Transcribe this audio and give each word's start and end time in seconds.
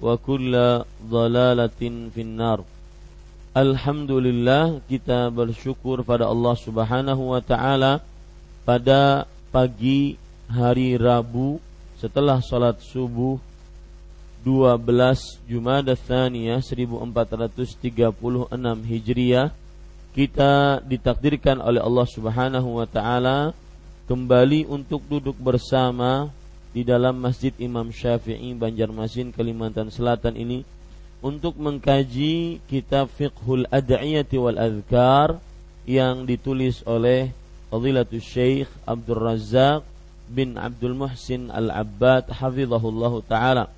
wa 0.00 0.14
kulla 0.20 0.84
dhalalatin 1.00 2.12
finnar. 2.12 2.60
Alhamdulillah 3.56 4.84
kita 4.84 5.32
bersyukur 5.32 6.04
pada 6.04 6.28
Allah 6.28 6.54
Subhanahu 6.60 7.32
wa 7.32 7.40
taala 7.40 8.04
pada 8.68 9.24
pagi 9.48 10.20
hari 10.44 11.00
Rabu 11.00 11.56
setelah 11.96 12.44
salat 12.44 12.76
subuh 12.84 13.40
12 14.44 15.48
Jumada 15.48 15.96
Tsaniyah 15.96 16.60
1436 16.60 18.12
Hijriah 18.84 19.48
kita 20.12 20.84
ditakdirkan 20.84 21.58
oleh 21.64 21.80
Allah 21.80 22.06
Subhanahu 22.08 22.76
wa 22.76 22.86
taala 22.86 23.56
kembali 24.04 24.68
untuk 24.68 25.00
duduk 25.08 25.34
bersama 25.40 26.28
di 26.76 26.84
dalam 26.84 27.16
Masjid 27.16 27.56
Imam 27.56 27.88
Syafi'i 27.88 28.52
Banjarmasin 28.52 29.32
Kalimantan 29.32 29.88
Selatan 29.88 30.36
ini 30.36 30.60
untuk 31.24 31.56
mengkaji 31.56 32.60
kitab 32.68 33.08
Fiqhul 33.08 33.64
Ad'iyati 33.72 34.36
wal 34.36 34.60
Adhkar 34.60 35.40
yang 35.88 36.28
ditulis 36.28 36.84
oleh 36.84 37.32
Fadilatul 37.72 38.20
Syekh 38.20 38.68
Abdul 38.84 39.24
Razak 39.24 39.88
bin 40.28 40.60
Abdul 40.60 40.92
Muhsin 40.92 41.48
Al-Abbad 41.48 42.28
hafizahullah 42.28 43.24
taala. 43.24 43.72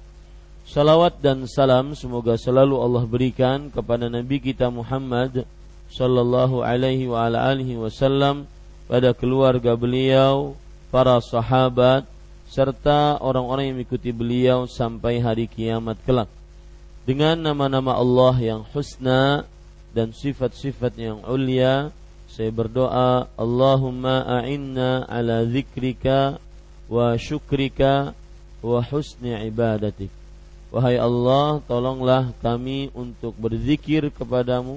Salawat 0.66 1.22
dan 1.22 1.46
salam 1.46 1.94
semoga 1.94 2.34
selalu 2.34 2.82
Allah 2.82 3.06
berikan 3.06 3.70
kepada 3.70 4.10
Nabi 4.10 4.42
kita 4.42 4.74
Muhammad 4.74 5.46
sallallahu 5.86 6.66
alaihi 6.66 7.06
wa 7.06 7.30
ala 7.30 7.46
alihi 7.46 7.78
wasallam 7.78 8.50
pada 8.90 9.14
keluarga 9.14 9.78
beliau, 9.78 10.58
para 10.90 11.16
sahabat, 11.22 12.17
serta 12.48 13.20
orang-orang 13.20 13.70
yang 13.70 13.76
mengikuti 13.76 14.10
beliau 14.10 14.64
sampai 14.64 15.20
hari 15.20 15.44
kiamat 15.44 16.00
kelak. 16.02 16.32
Dengan 17.04 17.36
nama-nama 17.40 17.96
Allah 17.96 18.36
yang 18.40 18.60
husna 18.72 19.44
dan 19.92 20.12
sifat-sifat 20.12 20.92
yang 20.96 21.20
ulia, 21.28 21.92
saya 22.28 22.52
berdoa, 22.52 23.28
Allahumma 23.36 24.24
a'inna 24.24 25.08
ala 25.08 25.44
zikrika 25.48 26.36
wa 26.88 27.16
syukrika 27.16 28.12
wa 28.60 28.80
husni 28.84 29.32
ibadatik. 29.48 30.12
Wahai 30.68 31.00
Allah, 31.00 31.64
tolonglah 31.64 32.36
kami 32.44 32.92
untuk 32.92 33.32
berzikir 33.40 34.12
kepadamu, 34.12 34.76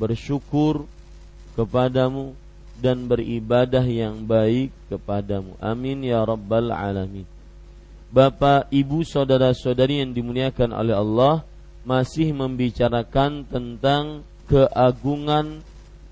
bersyukur 0.00 0.88
kepadamu, 1.52 2.32
dan 2.80 3.04
beribadah 3.04 3.84
yang 3.84 4.24
baik 4.24 4.72
kepadamu. 4.88 5.54
Amin 5.60 6.02
ya 6.02 6.24
rabbal 6.24 6.72
alamin. 6.72 7.28
Bapak, 8.10 8.72
Ibu, 8.74 9.06
saudara-saudari 9.06 10.02
yang 10.02 10.10
dimuliakan 10.10 10.74
oleh 10.74 10.98
Allah, 10.98 11.46
masih 11.86 12.34
membicarakan 12.34 13.46
tentang 13.46 14.26
keagungan 14.50 15.62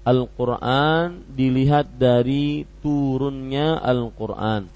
Al-Quran 0.07 1.27
dilihat 1.35 1.99
dari 1.99 2.63
turunnya 2.79 3.83
Al-Quran. 3.83 4.71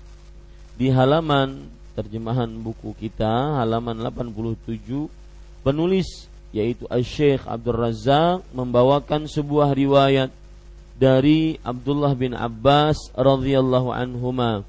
Di 0.75 0.91
halaman 0.91 1.71
terjemahan 1.95 2.51
buku 2.59 2.91
kita, 2.99 3.63
halaman 3.63 4.03
87, 4.03 5.07
penulis 5.63 6.27
yaitu 6.53 6.85
Al-Syeikh 6.91 7.49
Abdul 7.49 7.79
Razak 7.81 8.45
membawakan 8.53 9.25
sebuah 9.25 9.73
riwayat 9.73 10.29
dari 11.03 11.59
Abdullah 11.67 12.15
bin 12.15 12.39
Abbas 12.39 13.11
radhiyallahu 13.19 13.91
anhuma. 13.91 14.63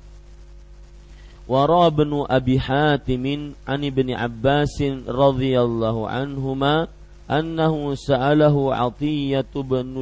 وروى 1.44 1.88
ابن 1.88 2.26
أبي 2.32 2.56
حاتم 2.56 3.52
عن 3.68 3.80
ابن 3.84 4.08
عباس 4.16 4.80
رضي 5.08 5.60
الله 5.60 6.10
عنهما 6.10 6.88
أنه 7.32 7.96
سأله 7.96 8.56
عطية 8.76 9.52
بن 9.56 9.94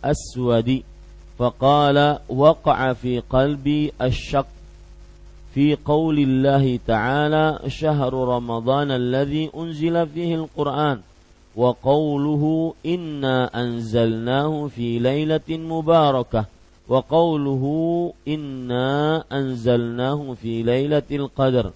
الأسود 0.00 0.82
فقال 1.38 2.18
وقع 2.28 2.92
في 2.92 3.20
قلبي 3.20 3.92
الشق 4.02 4.48
في 5.54 5.76
قول 5.84 6.18
الله 6.18 6.78
تعالى 6.86 7.60
شهر 7.68 8.12
رمضان 8.14 8.90
الذي 8.90 9.50
أنزل 9.56 10.06
فيه 10.08 10.34
القرآن 10.34 11.00
وقوله 11.56 12.74
إنا 12.86 13.60
أنزلناه 13.62 14.66
في 14.66 14.98
ليلة 14.98 15.48
مباركة 15.50 16.44
وقوله 16.88 17.64
إنا 18.28 19.24
أنزلناه 19.32 20.34
في 20.42 20.62
ليلة 20.62 21.02
القدر 21.12 21.70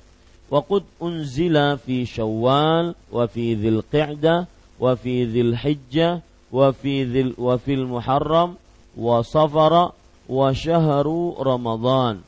وقد 0.50 0.82
أنزل 1.02 1.78
في 1.78 2.06
شوال 2.06 2.94
وفي 3.12 3.54
ذي 3.54 3.68
القعدة 3.68 4.46
وفي 4.80 5.24
ذي 5.24 5.40
الحجة 5.40 6.20
وفي 6.52 7.04
ذي 7.04 7.34
وفي 7.38 7.74
المحرم 7.74 8.54
وصفر 8.96 9.92
وشهر 10.28 11.34
رمضان 11.40 12.18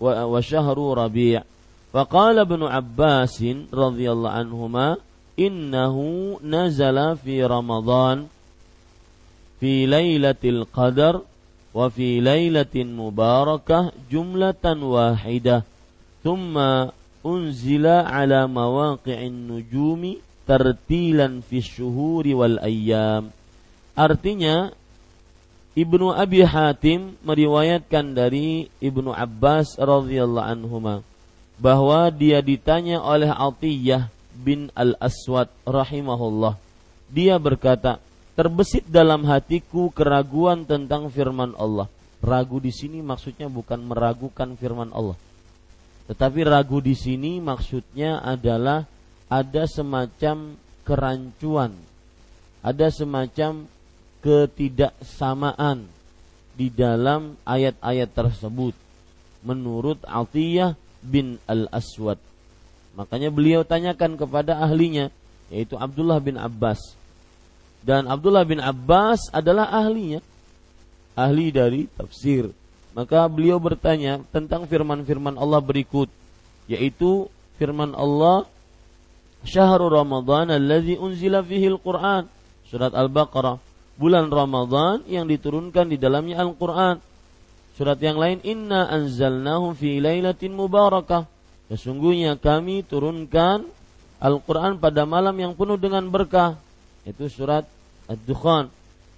وشهر 0.00 0.98
ربيع. 0.98 1.42
فقال 1.92 2.38
ابن 2.38 2.62
عباس 2.62 3.44
رضي 3.74 4.12
الله 4.12 4.30
عنهما 4.30 4.96
innahu 5.38 6.38
nazala 6.44 7.16
fi 7.16 7.40
Ramadan 7.40 8.28
fi 9.62 9.86
lailatul 9.88 10.66
qadar 10.68 11.22
wa 11.72 11.86
fi 11.88 12.20
lailatin 12.20 12.92
mubarakah 12.92 13.94
jumlatan 14.12 14.82
wahidah. 14.84 15.64
Thumma 16.20 16.92
unzila 17.24 18.06
ala 18.06 18.50
mawaqi'in 18.50 19.32
nujumi 19.48 20.20
tartilan 20.44 21.40
fi 21.40 21.62
syuhuri 21.62 22.34
wal 22.36 22.58
ayyam. 22.60 23.30
Artinya 23.96 24.74
Ibnu 25.72 26.12
Abi 26.12 26.44
Hatim 26.44 27.16
meriwayatkan 27.24 28.12
dari 28.12 28.68
Ibnu 28.76 29.08
Abbas 29.08 29.80
radhiyallahu 29.80 30.44
anhuma 30.44 31.00
bahwa 31.56 32.12
dia 32.12 32.44
ditanya 32.44 33.00
oleh 33.00 33.32
Atiyah 33.32 34.12
bin 34.36 34.72
Al-Aswad 34.72 35.52
rahimahullah. 35.68 36.56
Dia 37.12 37.36
berkata, 37.36 38.00
"Terbesit 38.32 38.88
dalam 38.88 39.28
hatiku 39.28 39.92
keraguan 39.92 40.64
tentang 40.64 41.12
firman 41.12 41.52
Allah." 41.60 41.88
Ragu 42.22 42.62
di 42.62 42.70
sini 42.70 43.02
maksudnya 43.02 43.50
bukan 43.50 43.82
meragukan 43.82 44.54
firman 44.54 44.94
Allah. 44.94 45.18
Tetapi 46.06 46.46
ragu 46.46 46.78
di 46.78 46.94
sini 46.94 47.42
maksudnya 47.42 48.22
adalah 48.22 48.86
ada 49.26 49.66
semacam 49.66 50.54
kerancuan, 50.86 51.74
ada 52.62 52.90
semacam 52.94 53.66
ketidaksamaan 54.22 55.86
di 56.54 56.70
dalam 56.70 57.34
ayat-ayat 57.42 58.10
tersebut 58.12 58.74
menurut 59.42 59.98
Atiyah 60.06 60.78
bin 61.02 61.42
Al-Aswad. 61.50 62.18
Makanya 62.92 63.32
beliau 63.32 63.64
tanyakan 63.64 64.16
kepada 64.20 64.60
ahlinya 64.60 65.08
yaitu 65.52 65.76
Abdullah 65.76 66.20
bin 66.20 66.36
Abbas. 66.40 66.96
Dan 67.82 68.06
Abdullah 68.06 68.46
bin 68.46 68.62
Abbas 68.62 69.26
adalah 69.34 69.68
ahlinya, 69.68 70.22
ahli 71.18 71.50
dari 71.50 71.90
tafsir. 71.90 72.48
Maka 72.92 73.26
beliau 73.26 73.58
bertanya 73.58 74.20
tentang 74.30 74.68
firman-firman 74.68 75.36
Allah 75.40 75.60
berikut 75.60 76.12
yaitu 76.70 77.26
firman 77.58 77.96
Allah 77.96 78.46
Syahrul 79.42 79.90
Ramadan 79.90 80.54
alladzi 80.54 80.94
unzila 80.94 81.42
fihi 81.42 81.66
al-Qur'an 81.66 82.30
surat 82.70 82.94
Al-Baqarah 82.94 83.58
bulan 83.96 84.32
Ramadan 84.32 85.04
yang 85.06 85.28
diturunkan 85.28 85.86
di 85.92 86.00
dalamnya 86.00 86.40
Al-Quran. 86.40 86.98
Surat 87.76 87.96
yang 88.02 88.20
lain, 88.20 88.42
Inna 88.44 88.88
anzalnahu 88.88 89.72
fi 89.76 90.00
lailatin 90.00 90.52
mubarakah. 90.52 91.24
Sesungguhnya 91.72 92.36
kami 92.36 92.84
turunkan 92.84 93.64
Al-Quran 94.20 94.76
pada 94.76 95.08
malam 95.08 95.32
yang 95.40 95.56
penuh 95.56 95.80
dengan 95.80 96.04
berkah. 96.04 96.60
Itu 97.08 97.32
surat 97.32 97.64
Ad-Dukhan. 98.12 98.68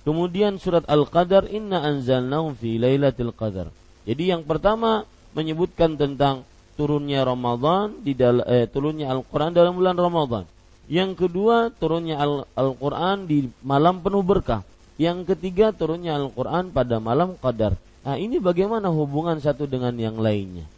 Kemudian 0.06 0.62
surat 0.62 0.86
Al-Qadar, 0.86 1.50
Inna 1.50 1.82
anzalnahu 1.82 2.54
fi 2.54 2.78
lailatul 2.78 3.34
qadar. 3.34 3.74
Jadi 4.06 4.30
yang 4.30 4.46
pertama 4.46 5.02
menyebutkan 5.34 5.98
tentang 5.98 6.46
turunnya 6.78 7.26
Ramadan 7.26 7.98
di 8.06 8.14
dalam 8.14 8.46
eh, 8.46 8.70
turunnya 8.70 9.10
Al-Quran 9.10 9.50
dalam 9.50 9.74
bulan 9.74 9.98
Ramadan. 9.98 10.44
Yang 10.86 11.26
kedua 11.26 11.74
turunnya 11.74 12.22
Al-Quran 12.54 13.26
di 13.26 13.50
malam 13.66 13.98
penuh 13.98 14.22
berkah. 14.22 14.62
Yang 14.94 15.34
ketiga 15.34 15.74
turunnya 15.74 16.14
Al-Quran 16.22 16.70
pada 16.70 17.02
malam 17.02 17.34
qadar. 17.34 17.74
Nah 18.06 18.14
ini 18.14 18.38
bagaimana 18.38 18.94
hubungan 18.94 19.42
satu 19.42 19.66
dengan 19.66 19.96
yang 19.98 20.22
lainnya? 20.22 20.70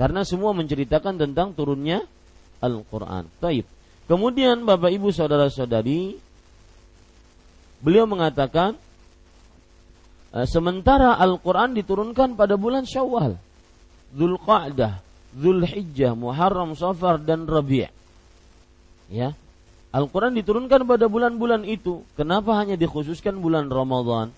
Karena 0.00 0.24
semua 0.24 0.56
menceritakan 0.56 1.20
tentang 1.20 1.52
turunnya 1.52 2.00
Al-Quran. 2.64 3.28
Taib. 3.36 3.68
Kemudian 4.08 4.64
Bapak 4.64 4.88
Ibu 4.88 5.12
Saudara 5.12 5.52
Saudari, 5.52 6.16
beliau 7.84 8.08
mengatakan, 8.08 8.80
eh, 10.32 10.48
sementara 10.48 11.20
Al-Quran 11.20 11.76
diturunkan 11.76 12.32
pada 12.32 12.56
bulan 12.56 12.88
Syawal, 12.88 13.36
Zulqa'dah, 14.16 15.04
Zulhijjah, 15.36 16.16
Muharram, 16.16 16.72
Safar, 16.72 17.20
dan 17.20 17.44
Rabi' 17.44 18.00
ya 19.10 19.34
Al-Quran 19.90 20.38
diturunkan 20.38 20.86
pada 20.86 21.10
bulan-bulan 21.10 21.66
itu. 21.66 22.06
Kenapa 22.14 22.54
hanya 22.62 22.78
dikhususkan 22.78 23.34
bulan 23.42 23.66
Ramadan? 23.66 24.30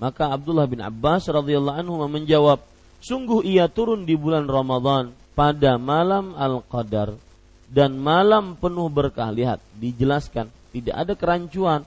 Maka 0.00 0.32
Abdullah 0.32 0.64
bin 0.64 0.80
Abbas 0.80 1.28
radhiyallahu 1.28 1.76
anhu 1.84 2.00
menjawab, 2.08 2.64
sungguh 3.00 3.44
ia 3.44 3.66
turun 3.66 4.04
di 4.04 4.14
bulan 4.14 4.48
Ramadan 4.48 5.12
pada 5.36 5.76
malam 5.76 6.32
Al-Qadar 6.36 7.16
dan 7.68 7.98
malam 7.98 8.56
penuh 8.56 8.88
berkah. 8.88 9.28
Lihat, 9.30 9.58
dijelaskan 9.76 10.48
tidak 10.70 10.94
ada 10.96 11.12
kerancuan 11.16 11.82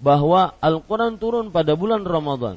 bahwa 0.00 0.56
Al-Quran 0.60 1.20
turun 1.20 1.52
pada 1.52 1.76
bulan 1.76 2.04
Ramadan 2.04 2.56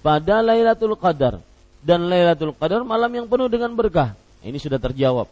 pada 0.00 0.40
Lailatul 0.40 0.96
Qadar 0.96 1.38
dan 1.84 2.08
Lailatul 2.08 2.56
Qadar 2.56 2.82
malam 2.84 3.10
yang 3.12 3.26
penuh 3.28 3.48
dengan 3.48 3.72
berkah. 3.76 4.16
Ini 4.40 4.56
sudah 4.56 4.80
terjawab 4.80 5.28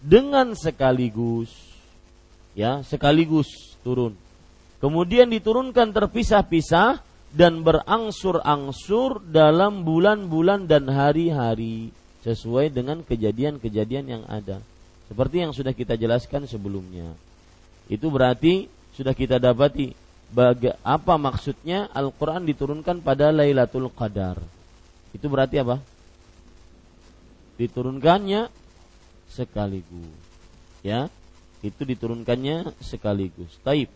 dengan 0.00 0.52
sekaligus 0.52 1.52
ya 2.52 2.84
sekaligus 2.84 3.78
turun. 3.80 4.16
Kemudian 4.80 5.28
diturunkan 5.28 5.92
terpisah-pisah 5.92 7.04
dan 7.30 7.62
berangsur-angsur 7.62 9.22
dalam 9.22 9.86
bulan-bulan 9.86 10.66
dan 10.66 10.90
hari-hari 10.90 11.94
sesuai 12.26 12.74
dengan 12.74 13.06
kejadian-kejadian 13.06 14.06
yang 14.06 14.24
ada. 14.26 14.58
Seperti 15.06 15.42
yang 15.42 15.54
sudah 15.54 15.74
kita 15.74 15.94
jelaskan 15.94 16.46
sebelumnya. 16.46 17.14
Itu 17.90 18.10
berarti 18.10 18.70
sudah 18.94 19.14
kita 19.14 19.38
dapati 19.38 19.94
baga, 20.30 20.78
apa 20.86 21.18
maksudnya 21.18 21.90
Al-Qur'an 21.90 22.46
diturunkan 22.46 23.02
pada 23.02 23.34
Lailatul 23.34 23.90
Qadar. 23.90 24.38
Itu 25.10 25.26
berarti 25.26 25.58
apa? 25.58 25.82
Diturunkannya 27.58 28.46
sekaligus. 29.30 30.14
Ya 30.86 31.10
itu 31.60 31.84
diturunkannya 31.84 32.72
sekaligus. 32.80 33.52
Taib. 33.60 33.92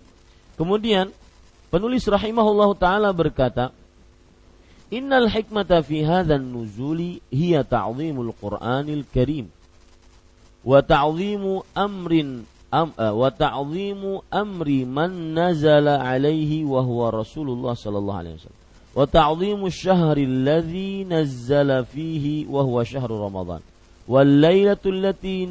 Kemudian 0.54 1.10
penulis 1.74 2.06
rahimahullah 2.06 2.70
taala 2.78 3.10
berkata, 3.10 3.74
Innal 4.94 5.26
hikmata 5.26 5.82
fi 5.82 6.06
hadzal 6.06 6.38
nuzuli 6.38 7.18
hiya 7.34 7.66
ta'zimul 7.66 8.30
Qur'anil 8.38 9.02
Karim 9.10 9.50
wa 10.62 10.78
ta'zimu 10.78 11.66
amrin 11.74 12.46
am, 12.70 12.94
uh, 12.94 13.10
wa 13.10 13.26
ta'zimu 13.26 14.22
amri 14.30 14.86
man 14.86 15.34
nazala 15.34 15.98
alaihi 15.98 16.62
wa 16.62 16.78
huwa 16.78 17.10
Rasulullah 17.10 17.74
sallallahu 17.74 18.20
alaihi 18.22 18.38
wasallam 18.38 18.62
wa 18.94 19.04
ta'zimu 19.10 19.66
alladhi 19.66 21.02
nazzala 21.10 21.82
fihi 21.82 22.46
wa 22.46 22.62
huwa 22.62 22.86
syahru 22.86 23.18
Ramadan 23.18 23.66
wal 24.06 24.30
lailatul 24.30 25.02
lati 25.02 25.50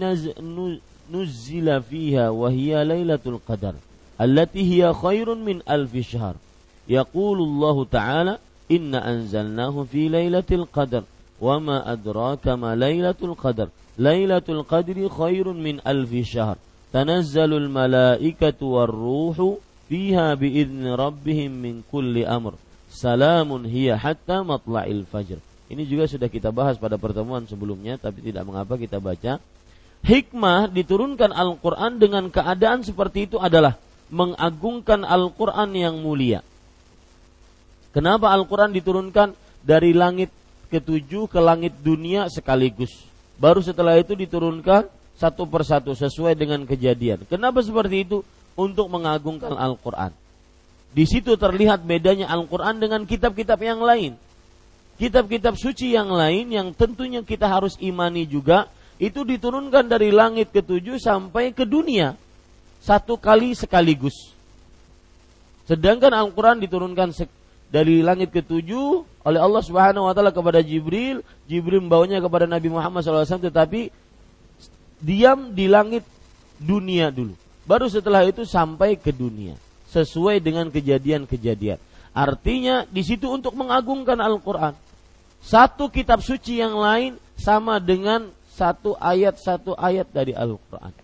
نزل 1.11 1.81
فيها 1.81 2.29
وهي 2.29 2.85
ليلة 2.85 3.19
القدر 3.25 3.75
allati 4.19 4.63
hiya 4.63 4.93
khairun 4.93 5.41
min 5.43 5.61
ألف 5.69 5.93
شهر 6.11 6.35
Yaqulu 6.83 7.41
الله 7.47 7.77
Ta'ala, 7.87 8.33
"Inna 8.67 8.99
anzalnahu 8.99 9.87
fi 9.87 10.11
lailatul 10.11 10.67
القدر 10.67 11.03
Wa 11.39 11.59
ma 11.59 11.79
adraka 11.83 12.55
ma 12.55 12.75
lailatul 12.75 13.35
ليلة 13.35 13.69
Lailatul 13.99 14.63
خير 14.63 15.09
khairun 15.09 15.57
min 15.57 15.79
شهر 16.23 16.57
تنزل 16.93 17.49
Tanazzalul 17.49 17.69
malaikatu 17.71 18.77
war-ruhu 18.77 19.59
fiha 19.89 20.35
من 20.37 20.93
rabbihim 20.95 21.51
min 21.51 21.75
kulli 21.89 22.23
amr. 22.27 22.53
Salamun 22.91 23.65
hiya 23.65 23.97
hatta. 23.97 24.45
Ini 25.73 25.83
juga 25.89 26.05
sudah 26.05 26.29
kita 26.29 26.53
bahas 26.53 26.77
pada 26.77 27.01
pertemuan 27.01 27.49
sebelumnya 27.49 27.97
tapi 27.97 28.21
tidak 28.21 28.45
mengapa 28.45 28.77
kita 28.77 29.01
baca. 29.01 29.41
Hikmah 30.03 30.69
diturunkan 30.69 31.31
Al-Qur'an 31.31 31.97
dengan 31.97 32.27
keadaan 32.29 32.83
seperti 32.83 33.25
itu 33.31 33.39
adalah 33.39 33.79
mengagungkan 34.13 35.01
Al-Quran 35.01 35.73
yang 35.73 35.97
mulia. 35.97 36.45
Kenapa 37.89 38.29
Al-Quran 38.29 38.69
diturunkan 38.69 39.33
dari 39.65 39.97
langit 39.97 40.29
ketujuh 40.69 41.25
ke 41.25 41.41
langit 41.41 41.73
dunia 41.81 42.29
sekaligus? 42.29 43.09
Baru 43.41 43.65
setelah 43.65 43.97
itu 43.97 44.13
diturunkan 44.13 44.85
satu 45.17 45.49
persatu 45.49 45.97
sesuai 45.97 46.37
dengan 46.37 46.61
kejadian. 46.69 47.25
Kenapa 47.25 47.65
seperti 47.65 48.05
itu? 48.05 48.21
Untuk 48.53 48.85
mengagungkan 48.85 49.57
Al-Quran. 49.57 50.13
Di 50.93 51.09
situ 51.09 51.33
terlihat 51.33 51.81
bedanya 51.81 52.29
Al-Quran 52.29 52.77
dengan 52.77 53.01
kitab-kitab 53.09 53.57
yang 53.65 53.81
lain. 53.81 54.13
Kitab-kitab 55.01 55.57
suci 55.57 55.89
yang 55.97 56.13
lain 56.13 56.53
yang 56.53 56.69
tentunya 56.69 57.25
kita 57.25 57.49
harus 57.49 57.73
imani 57.81 58.29
juga 58.29 58.69
itu 59.01 59.25
diturunkan 59.25 59.89
dari 59.89 60.13
langit 60.13 60.53
ketujuh 60.53 61.01
sampai 61.01 61.49
ke 61.49 61.65
dunia 61.65 62.13
satu 62.83 63.15
kali 63.15 63.55
sekaligus. 63.55 64.35
Sedangkan 65.63 66.11
Al-Quran 66.11 66.59
diturunkan 66.59 67.15
dari 67.71 68.03
langit 68.03 68.35
ketujuh 68.35 69.07
oleh 69.23 69.39
Allah 69.39 69.63
Subhanahu 69.63 70.11
Wa 70.11 70.13
Taala 70.13 70.35
kepada 70.35 70.59
Jibril, 70.59 71.23
Jibril 71.47 71.79
membawanya 71.79 72.19
kepada 72.19 72.43
Nabi 72.43 72.67
Muhammad 72.67 73.07
SAW, 73.07 73.47
tetapi 73.47 73.87
diam 74.99 75.55
di 75.55 75.71
langit 75.71 76.03
dunia 76.59 77.07
dulu. 77.07 77.33
Baru 77.63 77.87
setelah 77.87 78.27
itu 78.27 78.43
sampai 78.43 78.99
ke 78.99 79.15
dunia 79.15 79.55
sesuai 79.87 80.43
dengan 80.43 80.67
kejadian-kejadian. 80.67 81.79
Artinya 82.11 82.83
di 82.91 83.01
situ 83.01 83.31
untuk 83.31 83.55
mengagungkan 83.55 84.19
Al-Quran. 84.19 84.75
Satu 85.39 85.87
kitab 85.87 86.19
suci 86.19 86.59
yang 86.59 86.75
lain 86.75 87.15
sama 87.39 87.79
dengan 87.79 88.27
satu 88.53 88.93
ayat 88.99 89.39
satu 89.39 89.73
ayat 89.79 90.11
dari 90.11 90.35
Al-Quran. 90.35 91.02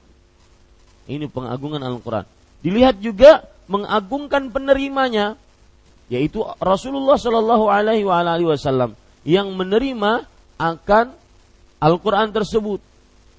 Ini 1.09 1.25
pengagungan 1.25 1.81
Al-Quran. 1.81 2.23
Dilihat 2.61 3.01
juga 3.01 3.49
mengagungkan 3.65 4.53
penerimanya. 4.53 5.35
yaitu 6.09 6.41
Rasulullah 6.57 7.21
Shallallahu 7.21 7.69
alaihi 7.69 8.01
wasallam 8.01 8.97
yang 9.21 9.53
menerima 9.53 10.25
akan 10.57 11.13
Al-Qur'an 11.77 12.33
tersebut 12.33 12.81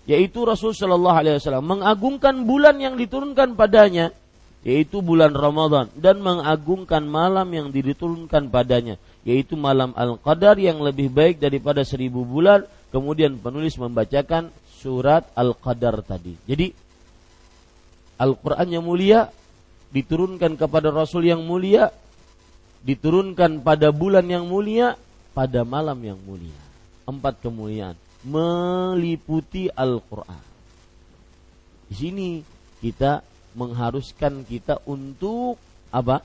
yaitu 0.08 0.46
Rasul 0.46 0.72
Shallallahu 0.72 1.16
alaihi 1.18 1.36
wasallam 1.42 1.66
mengagungkan 1.66 2.46
bulan 2.46 2.78
yang 2.80 2.94
diturunkan 2.96 3.58
padanya 3.58 4.14
yaitu 4.62 5.02
bulan 5.04 5.32
Ramadan 5.34 5.90
dan 5.98 6.22
mengagungkan 6.22 7.04
malam 7.04 7.48
yang 7.52 7.68
diturunkan 7.74 8.48
padanya 8.48 8.96
yaitu 9.26 9.58
malam 9.58 9.92
Al-Qadar 9.92 10.56
yang 10.56 10.80
lebih 10.80 11.12
baik 11.12 11.42
daripada 11.42 11.84
seribu 11.84 12.24
bulan 12.24 12.64
kemudian 12.94 13.36
penulis 13.36 13.76
membacakan 13.76 14.48
surat 14.80 15.28
Al-Qadar 15.36 16.00
tadi 16.00 16.38
jadi 16.48 16.72
Al-Quran 18.20 18.68
yang 18.68 18.84
mulia 18.84 19.32
diturunkan 19.88 20.60
kepada 20.60 20.92
Rasul 20.92 21.24
yang 21.24 21.40
mulia 21.40 21.88
diturunkan 22.84 23.64
pada 23.64 23.88
bulan 23.88 24.28
yang 24.28 24.44
mulia 24.44 25.00
pada 25.32 25.64
malam 25.64 25.96
yang 26.04 26.20
mulia 26.20 26.60
empat 27.08 27.40
kemuliaan 27.40 27.96
meliputi 28.20 29.72
Al-Quran 29.72 30.44
di 31.88 31.94
sini 31.96 32.28
kita 32.84 33.24
mengharuskan 33.56 34.46
kita 34.46 34.78
untuk 34.86 35.58
apa 35.90 36.22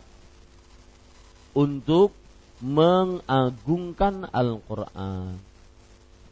untuk 1.56 2.14
mengagungkan 2.60 4.28
Al-Quran. 4.30 5.40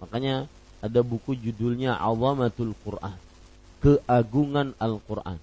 Makanya 0.04 0.46
ada 0.84 1.00
buku 1.00 1.36
judulnya 1.36 1.96
Awamatul 1.96 2.76
Quran. 2.84 3.16
Keagungan 3.80 4.76
Al-Quran. 4.80 5.40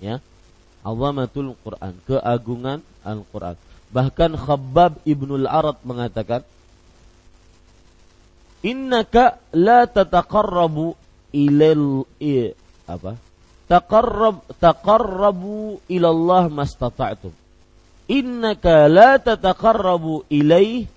Ya. 0.00 0.18
Awamatul 0.80 1.54
Quran. 1.60 1.94
Keagungan 2.08 2.80
Al-Quran. 3.04 3.56
Bahkan 3.92 4.32
Khabbab 4.40 5.04
Ibnul 5.04 5.44
Arad 5.44 5.76
mengatakan, 5.84 6.40
Innaka 8.60 9.40
la 9.56 9.88
tataqarrabu 9.88 10.92
ilal 11.32 12.04
apa? 12.84 13.16
Taqarrab 13.70 14.44
taqarrabu 14.60 15.80
ilallah 15.88 16.50
mastata'tum 16.50 17.32
innaka 18.10 18.90
la 18.90 19.22
tataqarrabu 19.22 20.26
ilaih 20.26 20.90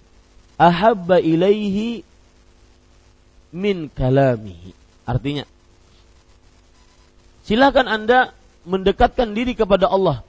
ahabba 0.57 1.21
ilaihi 1.21 2.01
min 3.53 3.85
kalamihi. 3.93 4.73
Artinya, 5.05 5.45
silakan 7.45 7.85
Anda 7.85 8.33
mendekatkan 8.63 9.31
diri 9.31 9.53
kepada 9.53 9.87
Allah 9.87 10.23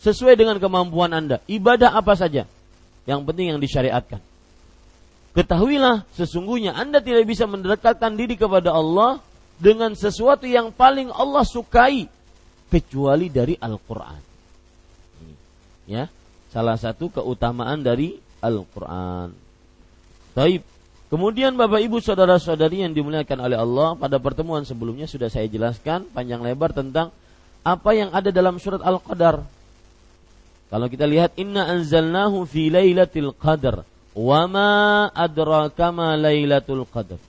sesuai 0.00 0.34
dengan 0.36 0.56
kemampuan 0.60 1.12
Anda. 1.12 1.40
Ibadah 1.48 1.94
apa 1.94 2.16
saja. 2.18 2.48
Yang 3.04 3.20
penting 3.28 3.46
yang 3.52 3.60
disyariatkan. 3.60 4.20
Ketahuilah 5.34 6.06
sesungguhnya 6.14 6.72
Anda 6.72 7.02
tidak 7.02 7.26
bisa 7.26 7.44
mendekatkan 7.44 8.14
diri 8.14 8.38
kepada 8.38 8.70
Allah 8.72 9.20
dengan 9.58 9.92
sesuatu 9.94 10.46
yang 10.46 10.70
paling 10.70 11.10
Allah 11.10 11.42
sukai 11.42 12.06
kecuali 12.70 13.28
dari 13.28 13.54
Al-Qur'an. 13.58 14.22
Ya, 15.84 16.08
salah 16.48 16.80
satu 16.80 17.12
keutamaan 17.12 17.84
dari 17.84 18.16
Al-Quran. 18.40 19.36
Taib. 20.32 20.62
Kemudian 21.12 21.54
Bapak 21.54 21.78
Ibu 21.84 22.02
saudara-saudari 22.02 22.82
yang 22.82 22.90
dimuliakan 22.90 23.38
oleh 23.38 23.54
Allah 23.60 23.94
pada 23.94 24.18
pertemuan 24.18 24.66
sebelumnya 24.66 25.06
sudah 25.06 25.30
saya 25.30 25.46
jelaskan 25.46 26.10
panjang 26.10 26.42
lebar 26.42 26.74
tentang 26.74 27.14
apa 27.64 27.90
yang 27.96 28.12
ada 28.12 28.28
dalam 28.28 28.60
surat 28.60 28.84
Al-Qadar. 28.84 29.42
Kalau 30.68 30.86
kita 30.92 31.08
lihat 31.08 31.34
inna 31.40 31.64
anzalnahu 31.70 32.44
fi 32.44 32.68
lailatul 32.68 33.32
qadar 33.32 33.86
wa 34.14 34.40
ma 34.50 34.70
adraka 35.10 35.88
ma 35.94 36.12
lailatul 36.18 36.84
qadar. 36.84 37.20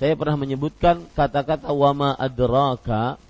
Saya 0.00 0.16
pernah 0.16 0.40
menyebutkan 0.40 1.04
kata-kata 1.12 1.68
wa 1.68 1.90
ma 1.92 2.10
adraka 2.16 3.20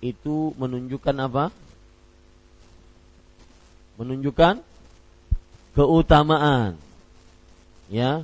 itu 0.00 0.56
menunjukkan 0.56 1.16
apa? 1.18 1.44
menunjukkan 3.98 4.62
keutamaan. 5.74 6.78
Ya. 7.90 8.22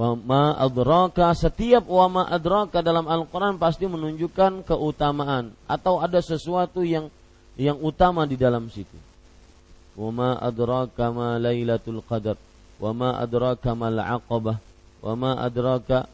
Wa 0.00 0.16
ma 0.16 0.56
adraka 0.56 1.28
setiap 1.36 1.84
wa 1.84 2.08
ma 2.08 2.22
adraka 2.24 2.80
dalam 2.80 3.04
Al-Qur'an 3.04 3.60
pasti 3.60 3.84
menunjukkan 3.84 4.64
keutamaan 4.64 5.52
atau 5.68 6.00
ada 6.00 6.24
sesuatu 6.24 6.80
yang 6.80 7.12
yang 7.60 7.76
utama 7.84 8.24
di 8.24 8.40
dalam 8.40 8.72
situ. 8.72 8.96
Wa 9.92 10.08
ma 10.08 10.40
adraka 10.40 11.12
ma 11.12 11.36
lailatul 11.36 12.00
qadar 12.00 12.40
wa 12.80 12.96
ma 12.96 13.08
adraka 13.20 13.76
mal 13.76 13.92
aqabah 13.92 14.56
wa 15.04 15.12
ma 15.12 15.30
adraka 15.36 16.08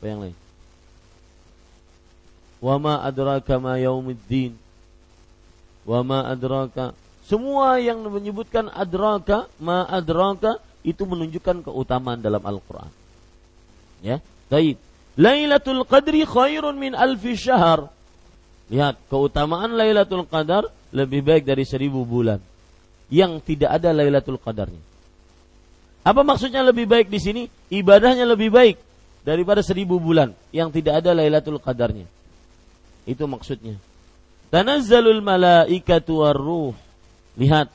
apa 0.00 0.04
yang 0.08 0.24
lain? 0.24 0.36
Wa 2.64 2.80
ma 2.80 3.04
adraka 3.04 3.60
ma 3.60 3.76
yaumiddin 3.76 4.56
wa 5.84 6.00
ma 6.00 6.24
adraka 6.32 6.96
semua 7.26 7.82
yang 7.82 8.06
menyebutkan 8.06 8.70
adraka 8.70 9.50
ma 9.58 9.82
adraka 9.90 10.62
itu 10.86 11.02
menunjukkan 11.02 11.66
keutamaan 11.66 12.22
dalam 12.22 12.38
Al-Qur'an. 12.38 12.90
Ya 14.00 14.22
baik. 14.46 14.78
Lailatul 15.18 15.82
Qadri 15.88 16.22
khairun 16.22 16.78
min 16.78 16.94
alfi 16.94 17.34
syahr. 17.34 17.90
Lihat 18.70 19.10
keutamaan 19.10 19.74
Lailatul 19.74 20.26
Qadar 20.26 20.70
lebih 20.94 21.26
baik 21.26 21.42
dari 21.42 21.66
seribu 21.66 22.06
bulan. 22.06 22.38
Yang 23.10 23.54
tidak 23.54 23.78
ada 23.78 23.90
Lailatul 23.94 24.38
Qadarnya. 24.38 24.82
Apa 26.06 26.22
maksudnya 26.22 26.62
lebih 26.62 26.86
baik 26.86 27.10
di 27.10 27.18
sini? 27.18 27.42
Ibadahnya 27.70 28.22
lebih 28.22 28.54
baik 28.54 28.76
daripada 29.26 29.58
seribu 29.62 29.98
bulan 29.98 30.30
yang 30.54 30.70
tidak 30.70 31.02
ada 31.02 31.10
Lailatul 31.10 31.58
Qadarnya. 31.58 32.06
Itu 33.06 33.26
maksudnya. 33.26 33.74
Tanazzalul 34.50 35.22
malaikatu 35.22 36.22
warruh. 36.22 36.85
Lihat, 37.36 37.68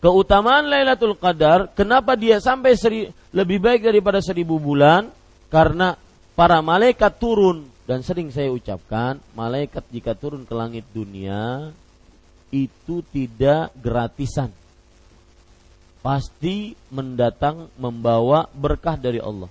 keutamaan 0.00 0.68
Lailatul 0.68 1.16
Qadar, 1.16 1.68
kenapa 1.76 2.16
dia 2.16 2.40
sampai 2.40 2.76
seri, 2.76 3.08
lebih 3.32 3.60
baik 3.60 3.84
daripada 3.84 4.24
seribu 4.24 4.56
bulan? 4.56 5.12
Karena 5.52 5.92
para 6.32 6.64
malaikat 6.64 7.20
turun 7.20 7.68
dan 7.84 8.00
sering 8.00 8.32
saya 8.32 8.48
ucapkan, 8.48 9.20
malaikat 9.36 9.84
jika 9.92 10.16
turun 10.16 10.48
ke 10.48 10.54
langit 10.56 10.88
dunia 10.96 11.70
itu 12.48 13.04
tidak 13.12 13.72
gratisan. 13.76 14.48
Pasti 16.00 16.74
mendatang 16.90 17.70
membawa 17.78 18.48
berkah 18.50 18.96
dari 18.96 19.22
Allah. 19.22 19.48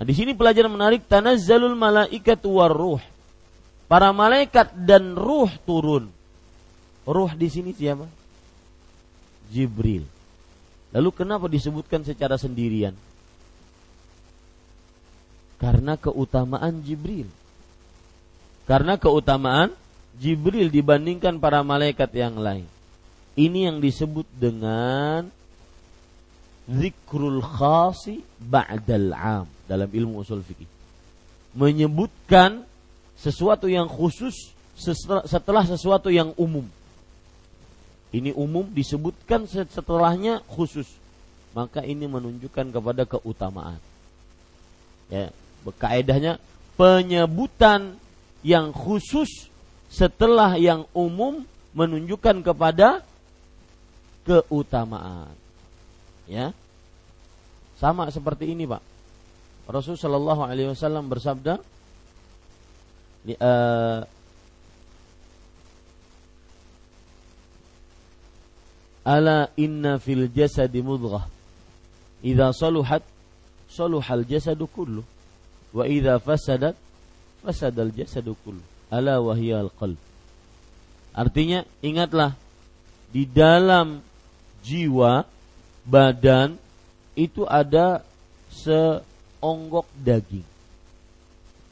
Nah, 0.00 0.04
di 0.06 0.14
sini 0.16 0.32
pelajaran 0.32 0.72
menarik 0.72 1.04
tanazzalul 1.04 1.76
malaikatu 1.76 2.56
warruh 2.56 3.02
Para 3.90 4.14
malaikat 4.14 4.70
dan 4.86 5.18
ruh 5.18 5.50
turun. 5.66 6.14
Ruh 7.02 7.30
di 7.34 7.50
sini 7.50 7.74
siapa? 7.74 8.06
Jibril. 9.50 10.06
Lalu 10.90 11.10
kenapa 11.14 11.46
disebutkan 11.46 12.06
secara 12.06 12.38
sendirian? 12.38 12.94
Karena 15.60 15.98
keutamaan 15.98 16.80
Jibril. 16.80 17.28
Karena 18.64 18.96
keutamaan 18.96 19.74
Jibril 20.16 20.70
dibandingkan 20.72 21.36
para 21.42 21.60
malaikat 21.60 22.10
yang 22.16 22.38
lain. 22.38 22.66
Ini 23.34 23.70
yang 23.70 23.78
disebut 23.78 24.26
dengan 24.34 25.28
zikrul 26.70 27.42
khasi 27.42 28.22
ba'dal 28.38 29.10
am 29.14 29.46
dalam 29.66 29.90
ilmu 29.90 30.22
usul 30.22 30.42
fikih. 30.42 30.66
Menyebutkan 31.54 32.62
sesuatu 33.18 33.66
yang 33.66 33.90
khusus 33.90 34.54
setelah 35.26 35.66
sesuatu 35.66 36.08
yang 36.08 36.32
umum. 36.38 36.64
Ini 38.10 38.34
umum 38.34 38.66
disebutkan 38.66 39.46
setelahnya 39.46 40.42
khusus. 40.50 40.86
Maka 41.54 41.82
ini 41.82 42.06
menunjukkan 42.06 42.70
kepada 42.70 43.02
keutamaan. 43.06 43.78
Ya, 45.10 45.34
kaidahnya 45.66 46.38
penyebutan 46.78 47.98
yang 48.46 48.70
khusus 48.70 49.50
setelah 49.90 50.54
yang 50.54 50.86
umum 50.94 51.42
menunjukkan 51.74 52.42
kepada 52.46 53.02
keutamaan. 54.22 55.34
Ya. 56.30 56.54
Sama 57.78 58.06
seperti 58.14 58.54
ini, 58.54 58.68
Pak. 58.68 58.82
Rasulullah 59.70 60.02
Shallallahu 60.02 60.42
alaihi 60.46 60.68
wasallam 60.70 61.06
bersabda, 61.06 61.62
Ala 69.10 69.50
inna 69.58 69.98
fil 69.98 70.30
jasadi 70.30 70.78
mudghah 70.78 71.26
Idza 72.22 72.54
saluhat 72.54 73.02
saluhal 73.66 74.22
jasadu 74.22 74.70
kullu 74.70 75.02
wa 75.74 75.82
idza 75.86 76.18
fasadat 76.22 76.78
fasadal 77.42 77.90
jasadu 77.90 78.38
kullu 78.44 78.62
ala 78.92 79.18
wahiyal 79.18 79.72
qalb 79.74 79.98
Artinya 81.10 81.66
ingatlah 81.82 82.38
di 83.10 83.26
dalam 83.26 83.98
jiwa 84.62 85.26
badan 85.82 86.54
itu 87.18 87.42
ada 87.50 88.06
seonggok 88.50 89.90
daging. 89.98 90.46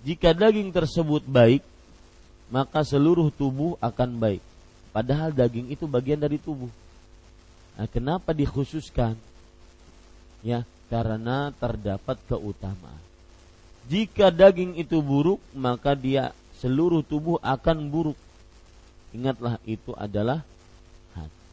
Jika 0.02 0.34
daging 0.34 0.74
tersebut 0.74 1.22
baik, 1.22 1.62
maka 2.50 2.82
seluruh 2.82 3.30
tubuh 3.30 3.78
akan 3.78 4.18
baik. 4.18 4.42
Padahal 4.90 5.30
daging 5.30 5.70
itu 5.70 5.86
bagian 5.86 6.18
dari 6.18 6.42
tubuh. 6.42 6.70
Nah, 7.78 7.86
kenapa 7.86 8.34
dikhususkan? 8.34 9.14
Ya, 10.42 10.66
karena 10.90 11.54
terdapat 11.54 12.18
keutamaan. 12.26 12.98
Jika 13.86 14.34
daging 14.34 14.76
itu 14.76 14.98
buruk, 15.00 15.40
maka 15.54 15.94
dia 15.94 16.34
seluruh 16.58 17.06
tubuh 17.06 17.38
akan 17.40 17.88
buruk. 17.88 18.18
Ingatlah 19.14 19.56
itu 19.64 19.94
adalah 19.96 20.44
hati. 21.16 21.44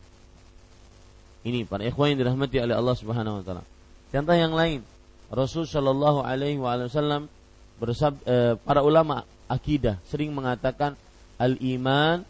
Ini 1.48 1.64
para 1.64 1.86
ikhwan 1.88 2.12
yang 2.12 2.20
dirahmati 2.26 2.58
oleh 2.60 2.76
Allah 2.76 2.96
Subhanahu 2.98 3.40
wa 3.40 3.44
taala. 3.46 3.64
Contoh 4.12 4.36
yang 4.36 4.52
lain, 4.52 4.84
Rasul 5.32 5.64
Shallallahu 5.64 6.26
alaihi 6.26 6.60
wasallam 6.60 7.32
bersab 7.80 8.20
eh, 8.28 8.60
para 8.60 8.84
ulama 8.84 9.24
akidah 9.48 10.02
sering 10.10 10.34
mengatakan 10.36 10.98
al-iman 11.40 12.24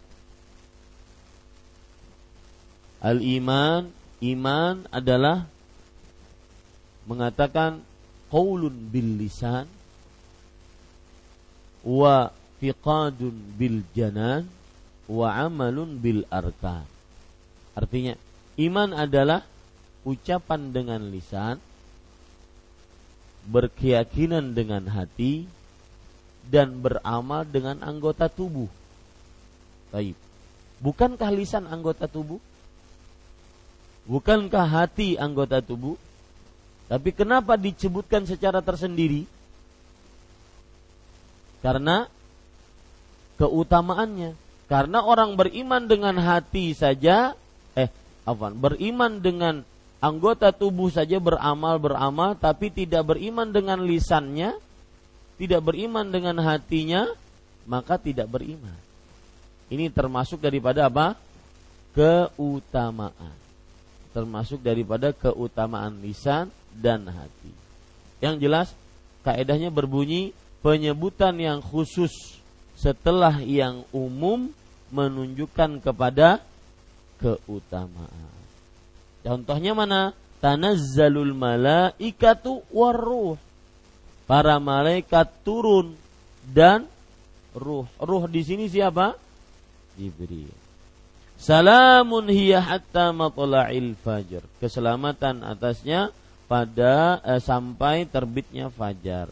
al-iman 3.06 3.86
iman 4.26 4.82
adalah 4.90 5.46
mengatakan 7.06 7.86
qaulun 8.34 8.74
bil 8.90 9.22
lisan 9.22 9.70
wa 11.86 12.34
fiqadun 12.58 13.54
bil 13.54 13.86
janan 13.94 14.50
wa 15.06 15.30
amalun 15.38 16.02
bil 16.02 16.26
arkan. 16.34 16.90
Artinya 17.78 18.18
iman 18.58 18.90
adalah 18.98 19.46
ucapan 20.02 20.74
dengan 20.74 21.06
lisan, 21.14 21.62
berkeyakinan 23.46 24.58
dengan 24.58 24.90
hati 24.90 25.46
dan 26.50 26.82
beramal 26.82 27.46
dengan 27.46 27.86
anggota 27.86 28.26
tubuh. 28.26 28.70
Baik. 29.94 30.18
Bukankah 30.82 31.30
lisan 31.30 31.70
anggota 31.70 32.10
tubuh? 32.10 32.42
Bukankah 34.06 34.66
hati 34.70 35.18
anggota 35.18 35.62
tubuh? 35.66 35.98
Tapi 36.86 37.10
kenapa 37.10 37.58
disebutkan 37.58 38.30
secara 38.30 38.62
tersendiri? 38.62 39.26
Karena 41.66 42.06
keutamaannya. 43.42 44.38
Karena 44.66 45.02
orang 45.02 45.34
beriman 45.38 45.86
dengan 45.86 46.18
hati 46.22 46.74
saja, 46.78 47.34
eh, 47.74 47.90
apa? 48.26 48.54
Beriman 48.54 49.22
dengan 49.22 49.62
anggota 50.02 50.54
tubuh 50.54 50.90
saja 50.94 51.18
beramal 51.18 51.78
beramal, 51.82 52.38
tapi 52.38 52.70
tidak 52.70 53.14
beriman 53.14 53.50
dengan 53.50 53.82
lisannya, 53.86 54.58
tidak 55.38 55.62
beriman 55.66 56.10
dengan 56.10 56.38
hatinya, 56.42 57.10
maka 57.66 57.98
tidak 57.98 58.30
beriman. 58.30 58.78
Ini 59.70 59.90
termasuk 59.90 60.42
daripada 60.42 60.86
apa? 60.86 61.18
Keutamaan. 61.98 63.45
Termasuk 64.15 64.63
daripada 64.63 65.12
keutamaan 65.12 66.00
lisan 66.00 66.48
dan 66.72 67.03
hati. 67.12 67.51
Yang 68.24 68.36
jelas, 68.39 68.67
kaedahnya 69.27 69.67
berbunyi 69.75 70.31
penyebutan 70.63 71.36
yang 71.36 71.60
khusus 71.60 72.39
setelah 72.79 73.43
yang 73.43 73.84
umum 73.91 74.55
menunjukkan 74.95 75.84
kepada 75.84 76.39
keutamaan. 77.19 78.31
Contohnya 79.19 79.75
mana? 79.75 80.15
Tanazzalul 80.39 81.36
malaikatu 81.36 82.63
warruh. 82.71 83.36
Para 84.30 84.58
malaikat 84.63 85.28
turun 85.43 85.97
dan 86.45 86.88
ruh. 87.51 87.89
Ruh 87.97 88.23
di 88.32 88.41
sini 88.47 88.71
siapa? 88.71 89.17
Jibril. 89.99 90.64
Salamun 91.45 92.25
hiya 92.25 92.58
hatta 92.58 93.13
matla'il 93.13 93.93
fajr. 94.01 94.41
Keselamatan 94.58 95.45
atasnya 95.45 96.10
pada 96.49 97.21
eh, 97.21 97.38
sampai 97.38 98.10
terbitnya 98.10 98.73
fajar. 98.73 99.29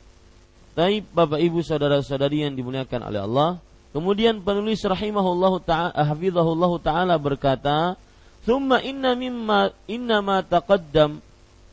Tapi 0.77 1.01
Bapak 1.01 1.41
Ibu 1.41 1.65
saudara-saudari 1.65 2.45
yang 2.45 2.53
dimuliakan 2.53 3.09
oleh 3.09 3.21
Allah, 3.25 3.49
kemudian 3.97 4.45
penulis 4.45 4.85
rahimahullahu 4.85 5.65
taala 5.65 5.89
hafizahullahu 5.89 6.77
taala 6.85 7.17
berkata, 7.17 7.97
"Tsumma 8.45 8.77
inna 8.85 9.17
mimma 9.17 9.73
inna 9.89 10.21
ma 10.21 10.45
taqaddam 10.45 11.17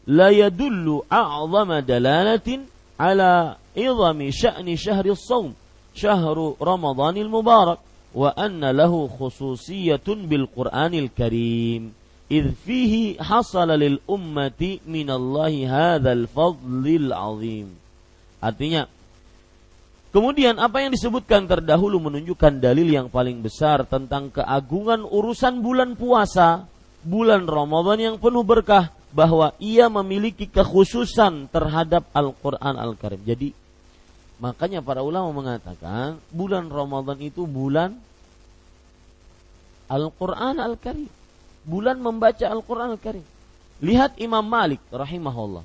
la 0.09 0.33
yadullu 0.33 1.05
a'zama 1.05 1.85
dalalatin 1.85 2.65
ala 2.97 3.61
idhami 3.77 4.33
sya'ni 4.33 4.73
syahri 4.73 5.13
shaum 5.13 5.53
syahru 5.93 6.57
ramadhanil 6.57 7.29
mubarak 7.29 7.90
wa 8.11 8.35
anna 8.35 8.75
lahu 8.75 9.07
khususiyatun 9.07 10.27
bil 10.27 10.51
Qur'anil 10.51 11.11
Karim 11.15 11.95
idh 12.31 12.51
fihi 12.67 13.19
hasala 13.19 13.79
lil 13.79 14.03
ummati 14.07 14.83
minallahi 14.87 15.67
hadzal 15.67 16.27
fadlil 16.31 17.11
azim 17.15 17.75
artinya 18.43 18.91
Kemudian 20.11 20.59
apa 20.59 20.83
yang 20.83 20.91
disebutkan 20.91 21.47
terdahulu 21.47 22.03
menunjukkan 22.03 22.59
dalil 22.59 22.91
yang 22.91 23.07
paling 23.07 23.47
besar 23.47 23.87
tentang 23.87 24.27
keagungan 24.35 25.07
urusan 25.07 25.63
bulan 25.63 25.95
puasa, 25.95 26.67
bulan 27.07 27.47
Ramadan 27.47 27.95
yang 27.95 28.17
penuh 28.19 28.43
berkah 28.43 28.91
bahwa 29.15 29.55
ia 29.63 29.87
memiliki 29.87 30.51
kekhususan 30.51 31.47
terhadap 31.55 32.11
Al-Qur'an 32.11 32.75
Al-Karim. 32.75 33.23
Jadi 33.23 33.55
makanya 34.41 34.81
para 34.81 35.05
ulama 35.05 35.31
mengatakan 35.31 36.17
bulan 36.33 36.67
Ramadan 36.73 37.21
itu 37.21 37.45
bulan 37.45 37.95
Al-Quran 39.91 40.57
Al-Karim. 40.59 41.11
Bulan 41.61 42.01
membaca 42.01 42.47
Al-Quran 42.49 42.97
Al-Karim. 42.97 43.27
Lihat 43.85 44.17
Imam 44.17 44.43
Malik 44.43 44.81
rahimahullah 44.89 45.63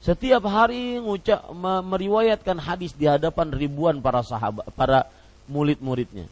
setiap 0.00 0.48
hari 0.48 0.96
ngucap 0.96 1.44
meriwayatkan 1.84 2.56
hadis 2.56 2.96
di 2.96 3.04
hadapan 3.04 3.52
ribuan 3.52 4.00
para 4.00 4.24
sahabat, 4.24 4.64
para 4.72 5.04
murid-muridnya. 5.44 6.24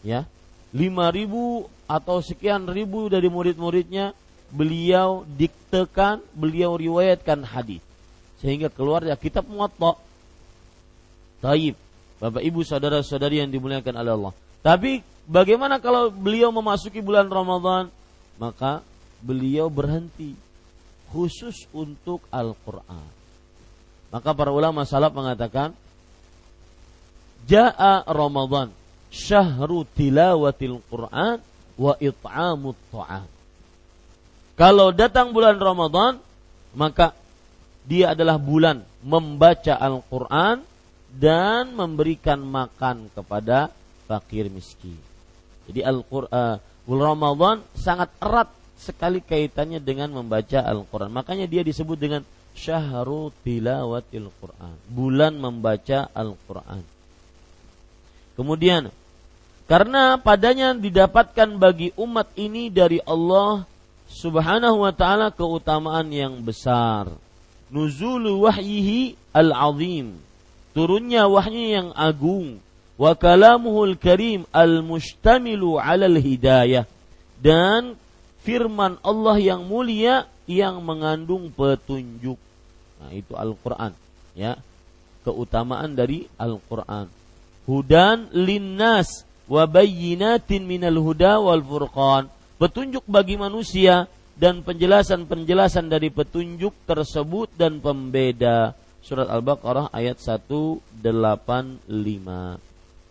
Ya. 0.00 0.24
Lima 0.72 1.12
ribu 1.12 1.68
atau 1.84 2.24
sekian 2.24 2.64
ribu 2.64 3.12
dari 3.12 3.28
murid-muridnya 3.28 4.16
beliau 4.48 5.28
diktekan, 5.28 6.24
beliau 6.32 6.72
riwayatkan 6.80 7.44
hadis. 7.44 7.84
Sehingga 8.40 8.72
keluar 8.72 9.04
ya 9.04 9.12
kitab 9.12 9.44
Muwatta. 9.44 10.00
Taib. 11.42 11.74
Bapak 12.22 12.38
Ibu 12.38 12.62
saudara-saudari 12.62 13.42
yang 13.42 13.50
dimuliakan 13.50 13.98
oleh 13.98 14.12
Allah. 14.14 14.32
Tapi 14.62 15.02
bagaimana 15.26 15.82
kalau 15.82 16.06
beliau 16.14 16.54
memasuki 16.54 17.02
bulan 17.02 17.26
Ramadan? 17.26 17.90
Maka 18.38 18.86
beliau 19.18 19.66
berhenti 19.66 20.38
khusus 21.10 21.66
untuk 21.74 22.22
Al-Quran. 22.30 23.10
Maka 24.14 24.30
para 24.38 24.54
ulama 24.54 24.86
salaf 24.86 25.10
mengatakan, 25.10 25.74
Ja'a 27.42 28.06
Ramadan 28.06 28.70
syahru 29.10 29.82
tilawatil 29.82 30.78
Quran 30.86 31.42
wa 31.74 31.92
it'amut 31.98 32.78
ta'am. 32.94 33.28
Kalau 34.54 34.94
datang 34.94 35.34
bulan 35.34 35.58
Ramadan, 35.58 36.22
maka 36.72 37.12
dia 37.82 38.14
adalah 38.14 38.38
bulan 38.38 38.86
membaca 39.02 39.74
Al-Quran 39.74 40.62
dan 41.12 41.76
memberikan 41.76 42.40
makan 42.40 43.12
kepada 43.12 43.68
fakir 44.08 44.48
miskin. 44.48 44.96
Jadi 45.68 45.84
Al-Quran 45.84 46.58
bulan 46.82 47.06
Ramadan 47.14 47.56
sangat 47.78 48.10
erat 48.18 48.50
sekali 48.74 49.22
kaitannya 49.22 49.78
dengan 49.78 50.10
membaca 50.10 50.58
Al-Quran. 50.66 51.10
Makanya 51.14 51.46
dia 51.46 51.62
disebut 51.62 51.94
dengan 51.94 52.22
syahru 52.52 53.30
tilawatil 53.46 54.28
Quran. 54.42 54.74
Bulan 54.90 55.38
membaca 55.38 56.10
Al-Quran. 56.10 56.82
Kemudian, 58.34 58.90
karena 59.70 60.18
padanya 60.18 60.74
didapatkan 60.74 61.54
bagi 61.60 61.94
umat 61.94 62.34
ini 62.34 62.72
dari 62.72 62.98
Allah 63.06 63.62
subhanahu 64.10 64.82
wa 64.82 64.92
ta'ala 64.92 65.30
keutamaan 65.30 66.10
yang 66.10 66.42
besar. 66.42 67.12
Nuzulu 67.70 68.50
wahyihi 68.50 69.14
al-azim. 69.32 70.18
Turunnya 70.72 71.28
wahyu 71.28 71.64
yang 71.72 71.88
agung. 71.92 72.60
Wa 72.96 73.16
kalamuhul 73.16 73.96
karim 73.96 74.48
al-mustamilu 74.52 75.76
alal 75.80 76.16
hidayah. 76.16 76.88
Dan 77.40 77.96
firman 78.44 78.96
Allah 79.04 79.36
yang 79.38 79.64
mulia 79.64 80.28
yang 80.48 80.82
mengandung 80.82 81.52
petunjuk. 81.54 82.36
Nah, 83.02 83.10
itu 83.14 83.34
Al-Qur'an, 83.34 83.94
ya. 84.34 84.58
Keutamaan 85.22 85.94
dari 85.94 86.26
Al-Qur'an. 86.38 87.06
Hudan 87.62 88.26
linnas 88.34 89.22
wa 89.46 89.64
bayyinatin 89.70 90.66
minal 90.66 90.98
huda 90.98 91.38
wal 91.38 91.62
furqan. 91.62 92.26
Petunjuk 92.58 93.06
bagi 93.06 93.38
manusia 93.38 94.06
dan 94.38 94.62
penjelasan-penjelasan 94.62 95.90
dari 95.90 96.10
petunjuk 96.10 96.74
tersebut 96.86 97.50
dan 97.58 97.82
pembeda. 97.82 98.74
Surat 99.02 99.26
Al-Baqarah 99.26 99.90
ayat 99.90 100.22
185. 100.22 101.02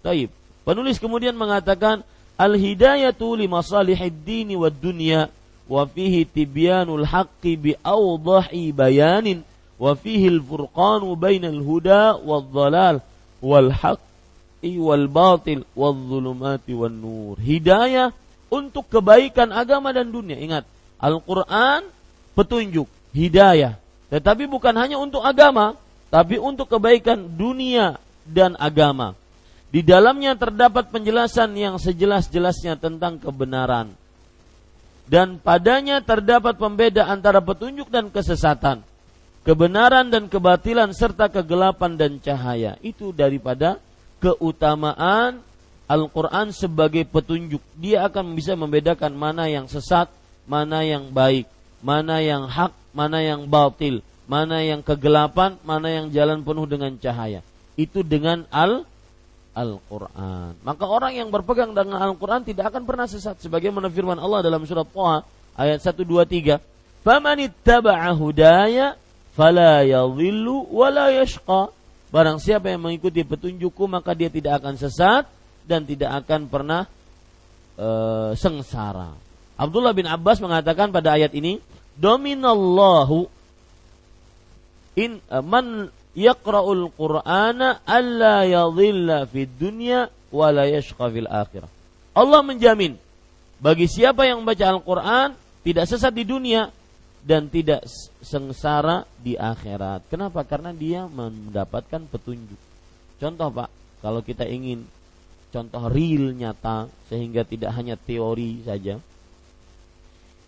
Taib. 0.02 0.30
Penulis 0.64 0.98
kemudian 0.98 1.36
mengatakan 1.36 2.08
al-hidayatu 2.40 3.36
li 3.36 3.46
masalihid 3.52 4.24
dini 4.24 4.56
wad 4.56 4.80
dunya 4.80 5.28
wa 5.68 5.84
fihi 5.84 6.24
tibyanul 6.24 7.04
haqqi 7.04 7.60
bi 7.60 7.72
awdahi 7.84 8.72
bayanin 8.72 9.44
wa 9.76 9.92
fihi 9.94 10.32
al-furqanu 10.32 11.12
bainal 11.20 11.60
huda 11.60 12.16
wad 12.24 12.48
dhalal 12.50 12.96
wal 13.44 13.70
haqqi 13.70 14.78
wal 14.80 15.06
batil 15.12 15.68
wal 15.76 15.98
zulumati 15.98 16.72
wan 16.72 16.96
nur. 16.96 17.36
Hidayah 17.36 18.16
untuk 18.52 18.88
kebaikan 18.92 19.50
agama 19.56 19.96
dan 19.96 20.12
dunia. 20.12 20.38
Ingat, 20.38 20.64
Al-Quran 21.02 21.88
petunjuk, 22.38 22.86
hidayah. 23.16 23.80
Tetapi 24.12 24.46
bukan 24.46 24.76
hanya 24.76 25.00
untuk 25.00 25.24
agama, 25.24 25.80
tapi 26.12 26.36
untuk 26.36 26.68
kebaikan 26.68 27.24
dunia 27.24 27.96
dan 28.28 28.60
agama. 28.60 29.16
Di 29.72 29.80
dalamnya 29.80 30.36
terdapat 30.36 30.92
penjelasan 30.92 31.56
yang 31.56 31.80
sejelas-jelasnya 31.80 32.76
tentang 32.76 33.16
kebenaran. 33.16 33.96
Dan 35.08 35.40
padanya 35.40 36.04
terdapat 36.04 36.60
pembeda 36.60 37.08
antara 37.08 37.40
petunjuk 37.40 37.88
dan 37.88 38.12
kesesatan. 38.12 38.84
Kebenaran 39.48 40.12
dan 40.12 40.28
kebatilan 40.28 40.92
serta 40.92 41.32
kegelapan 41.32 41.96
dan 41.96 42.20
cahaya. 42.20 42.76
Itu 42.84 43.16
daripada 43.16 43.80
keutamaan 44.20 45.40
Al-Quran 45.88 46.52
sebagai 46.52 47.08
petunjuk. 47.08 47.64
Dia 47.80 48.12
akan 48.12 48.36
bisa 48.36 48.60
membedakan 48.60 49.16
mana 49.16 49.48
yang 49.48 49.72
sesat, 49.72 50.12
mana 50.44 50.84
yang 50.84 51.12
baik, 51.16 51.48
mana 51.80 52.20
yang 52.20 52.48
hak, 52.48 52.76
mana 52.92 53.24
yang 53.24 53.48
batil, 53.48 54.04
mana 54.32 54.64
yang 54.64 54.80
kegelapan, 54.80 55.60
mana 55.68 55.92
yang 55.92 56.08
jalan 56.08 56.40
penuh 56.40 56.64
dengan 56.64 56.96
cahaya. 56.96 57.44
Itu 57.76 58.00
dengan 58.08 58.48
al 58.48 58.88
Al-Qur'an. 59.52 60.56
Maka 60.64 60.88
orang 60.88 61.12
yang 61.12 61.28
berpegang 61.28 61.76
dengan 61.76 62.00
Al-Qur'an 62.00 62.48
tidak 62.48 62.72
akan 62.72 62.88
pernah 62.88 63.04
sesat 63.04 63.36
sebagaimana 63.44 63.92
firman 63.92 64.16
Allah 64.16 64.40
dalam 64.40 64.64
surat 64.64 64.88
Thaha 64.88 65.28
ayat 65.60 65.84
1 65.84 66.08
2 66.08 66.24
tiga. 66.24 66.64
Faman 67.04 67.52
hudaya 68.16 68.96
fala 69.36 69.84
yadhillu 69.84 70.72
wa 70.72 70.88
la 70.88 71.12
yashqa. 71.12 71.68
Barang 72.16 72.40
siapa 72.40 72.72
yang 72.72 72.88
mengikuti 72.88 73.28
petunjukku 73.28 73.92
maka 73.92 74.16
dia 74.16 74.32
tidak 74.32 74.64
akan 74.64 74.80
sesat 74.80 75.28
dan 75.68 75.84
tidak 75.84 76.24
akan 76.24 76.48
pernah 76.48 76.88
eh, 77.76 78.32
sengsara. 78.40 79.12
Abdullah 79.60 79.92
bin 79.92 80.08
Abbas 80.08 80.40
mengatakan 80.40 80.96
pada 80.96 81.20
ayat 81.20 81.36
ini, 81.36 81.60
"Dominallahu 82.00 83.41
in 84.98 85.24
uh, 85.32 85.44
man 85.44 85.88
yaqra'ul 86.18 86.92
Qur'ana 86.96 87.84
alla 87.88 88.44
yadhilla 88.44 89.24
fid 89.28 89.52
dunya 89.56 90.12
wa 90.32 90.48
la 90.52 90.68
yashqa 90.68 91.08
fil 91.12 91.28
akhirah. 91.28 91.70
Allah 92.12 92.42
menjamin 92.44 93.00
bagi 93.62 93.86
siapa 93.88 94.26
yang 94.26 94.44
membaca 94.44 94.66
Al-Qur'an 94.68 95.38
tidak 95.62 95.86
sesat 95.86 96.12
di 96.12 96.26
dunia 96.26 96.74
dan 97.22 97.46
tidak 97.46 97.86
sengsara 98.20 99.06
di 99.22 99.38
akhirat. 99.38 100.10
Kenapa? 100.10 100.42
Karena 100.42 100.74
dia 100.74 101.06
mendapatkan 101.06 102.02
petunjuk. 102.10 102.58
Contoh 103.22 103.54
Pak, 103.54 103.70
kalau 104.02 104.26
kita 104.26 104.50
ingin 104.50 104.82
contoh 105.54 105.86
real 105.94 106.34
nyata 106.34 106.90
sehingga 107.06 107.46
tidak 107.46 107.70
hanya 107.78 107.94
teori 107.94 108.66
saja, 108.66 108.98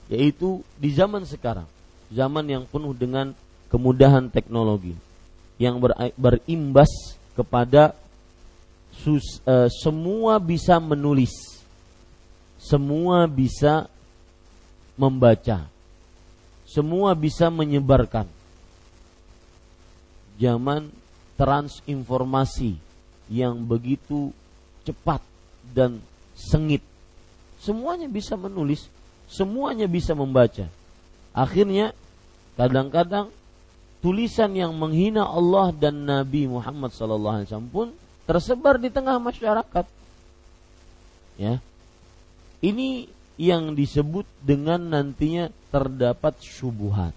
yaitu 0.09 0.65
di 0.81 0.89
zaman 0.89 1.29
sekarang, 1.29 1.69
zaman 2.09 2.45
yang 2.49 2.65
penuh 2.65 2.97
dengan 2.97 3.37
kemudahan 3.73 4.29
teknologi 4.29 4.93
yang 5.57 5.81
ber, 5.81 5.97
berimbas 6.13 7.17
kepada 7.33 7.97
sus, 8.93 9.41
uh, 9.49 9.65
semua 9.73 10.37
bisa 10.37 10.77
menulis, 10.77 11.33
semua 12.61 13.25
bisa 13.25 13.89
membaca, 14.93 15.65
semua 16.69 17.17
bisa 17.17 17.49
menyebarkan. 17.49 18.29
Zaman 20.37 20.93
transinformasi 21.33 22.77
yang 23.33 23.57
begitu 23.57 24.29
cepat 24.85 25.21
dan 25.73 25.97
sengit, 26.37 26.85
semuanya 27.57 28.05
bisa 28.05 28.37
menulis, 28.37 28.85
semuanya 29.25 29.89
bisa 29.89 30.13
membaca. 30.13 30.69
Akhirnya 31.33 31.97
kadang-kadang 32.53 33.33
tulisan 34.03 34.51
yang 34.51 34.75
menghina 34.75 35.23
Allah 35.23 35.71
dan 35.71 36.03
Nabi 36.03 36.43
Muhammad 36.51 36.91
SAW 36.91 37.47
pun 37.71 37.95
tersebar 38.27 38.75
di 38.75 38.91
tengah 38.91 39.15
masyarakat. 39.15 39.87
Ya, 41.39 41.63
ini 42.59 43.07
yang 43.39 43.73
disebut 43.73 44.27
dengan 44.43 44.77
nantinya 44.91 45.47
terdapat 45.71 46.35
syubuhat. 46.43 47.15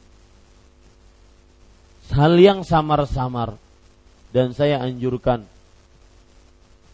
Hal 2.15 2.39
yang 2.39 2.63
samar-samar 2.63 3.59
dan 4.31 4.55
saya 4.55 4.79
anjurkan 4.79 5.43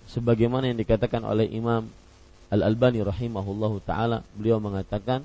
sebagaimana 0.09 0.72
yang 0.72 0.81
dikatakan 0.81 1.20
oleh 1.20 1.52
Imam 1.52 1.85
Al-Albani 2.48 3.05
rahimahullahu 3.05 3.85
taala 3.85 4.24
beliau 4.33 4.57
mengatakan 4.57 5.20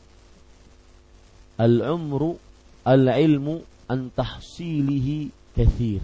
al-umru 1.56 2.36
al-ilmu 2.84 3.64
an 3.90 4.12
tahsilihi 4.14 5.32
kathir. 5.56 6.04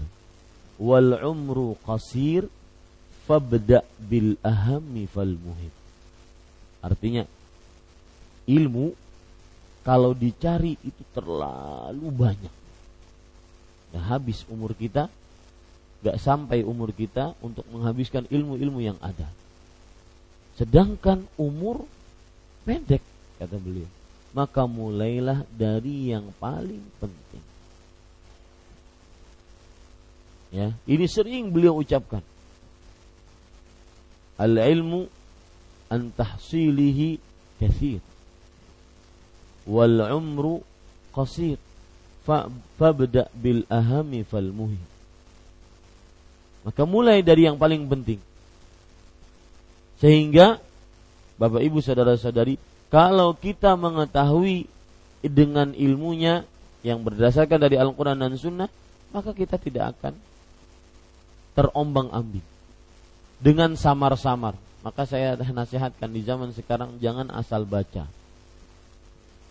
Wal 0.81 1.15
umru 1.21 1.77
qasir 1.85 2.49
fabda 3.29 3.85
bil 4.01 4.35
ahami 4.43 5.07
fal 5.07 5.31
muhim 5.37 5.71
artinya 6.83 7.23
ilmu 8.43 8.91
kalau 9.87 10.11
dicari 10.11 10.75
itu 10.83 11.03
terlalu 11.15 12.07
banyak. 12.11 12.55
Ya, 13.95 13.99
habis 14.11 14.43
umur 14.51 14.75
kita 14.75 15.07
gak 16.03 16.19
sampai 16.19 16.67
umur 16.67 16.91
kita 16.91 17.35
untuk 17.39 17.63
menghabiskan 17.71 18.27
ilmu-ilmu 18.27 18.79
yang 18.83 18.99
ada. 18.99 19.27
Sedangkan 20.59 21.23
umur 21.39 21.87
pendek 22.67 23.03
kata 23.39 23.55
beliau. 23.59 23.87
Maka 24.35 24.67
mulailah 24.67 25.47
dari 25.51 26.11
yang 26.11 26.31
paling 26.39 26.83
penting 26.99 27.52
Ya, 30.53 30.69
ini 30.85 31.09
sering 31.09 31.49
beliau 31.49 31.81
ucapkan. 31.81 32.21
Al-ilmu 34.37 35.09
an 35.89 36.13
tahsilihi 36.13 37.17
kathir. 37.57 37.97
Wal 39.65 39.97
umru 40.13 40.61
qasir. 41.09 41.57
Fabda 42.23 43.33
bil 43.33 43.65
ahami 43.65 44.21
fal 44.21 44.53
muhim. 44.53 44.79
Maka 46.63 46.85
mulai 46.85 47.25
dari 47.25 47.49
yang 47.49 47.57
paling 47.57 47.89
penting. 47.89 48.21
Sehingga 49.99 50.61
Bapak 51.35 51.65
Ibu 51.65 51.81
saudara-saudari, 51.81 52.55
kalau 52.93 53.33
kita 53.33 53.73
mengetahui 53.73 54.69
dengan 55.25 55.73
ilmunya 55.73 56.45
yang 56.85 57.01
berdasarkan 57.01 57.57
dari 57.57 57.75
Al-Quran 57.75 58.21
dan 58.21 58.37
Sunnah, 58.37 58.69
maka 59.11 59.33
kita 59.33 59.57
tidak 59.57 59.97
akan 59.97 60.13
terombang-ambing 61.53 62.45
dengan 63.41 63.77
samar-samar. 63.77 64.57
Maka 64.83 65.07
saya 65.07 65.39
nasihatkan 65.39 66.11
di 66.11 66.21
zaman 66.27 66.51
sekarang 66.51 66.99
jangan 66.99 67.31
asal 67.31 67.63
baca. 67.63 68.03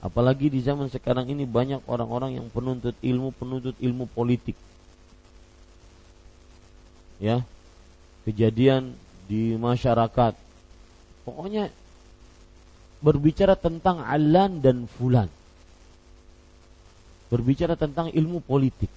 Apalagi 0.03 0.51
di 0.53 0.61
zaman 0.61 0.91
sekarang 0.91 1.31
ini 1.31 1.49
banyak 1.49 1.81
orang-orang 1.89 2.37
yang 2.37 2.47
penuntut 2.53 2.93
ilmu, 3.01 3.33
penuntut 3.33 3.77
ilmu 3.79 4.05
politik. 4.11 4.59
Ya. 7.23 7.47
Kejadian 8.29 8.93
di 9.31 9.55
masyarakat. 9.57 10.35
Pokoknya 11.23 11.71
berbicara 12.99 13.55
tentang 13.55 14.03
alan 14.03 14.59
dan 14.59 14.85
fulan. 14.91 15.31
Berbicara 17.33 17.79
tentang 17.79 18.13
ilmu 18.13 18.45
politik 18.45 18.91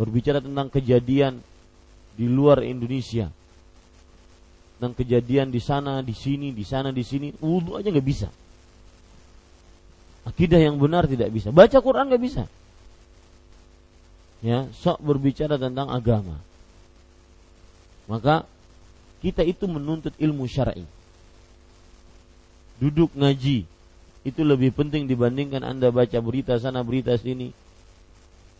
berbicara 0.00 0.40
tentang 0.40 0.72
kejadian 0.72 1.44
di 2.16 2.24
luar 2.24 2.64
Indonesia 2.64 3.28
tentang 4.80 4.96
kejadian 4.96 5.52
di 5.52 5.60
sana, 5.60 6.00
di 6.00 6.16
sini, 6.16 6.56
di 6.56 6.64
sana, 6.64 6.88
di 6.88 7.04
sini, 7.04 7.36
wudhu 7.36 7.76
aja 7.76 7.92
nggak 7.92 8.08
bisa. 8.08 8.32
Akidah 10.24 10.56
yang 10.56 10.80
benar 10.80 11.04
tidak 11.04 11.28
bisa. 11.28 11.52
Baca 11.52 11.76
Quran 11.84 12.08
nggak 12.08 12.24
bisa. 12.24 12.48
Ya, 14.40 14.64
sok 14.72 15.04
berbicara 15.04 15.60
tentang 15.60 15.92
agama. 15.92 16.40
Maka 18.08 18.48
kita 19.20 19.44
itu 19.44 19.68
menuntut 19.68 20.16
ilmu 20.16 20.48
syar'i. 20.48 20.88
Duduk 22.80 23.12
ngaji 23.12 23.68
itu 24.24 24.40
lebih 24.40 24.72
penting 24.72 25.04
dibandingkan 25.04 25.60
Anda 25.60 25.92
baca 25.92 26.16
berita 26.24 26.56
sana 26.56 26.80
berita 26.80 27.12
sini. 27.20 27.52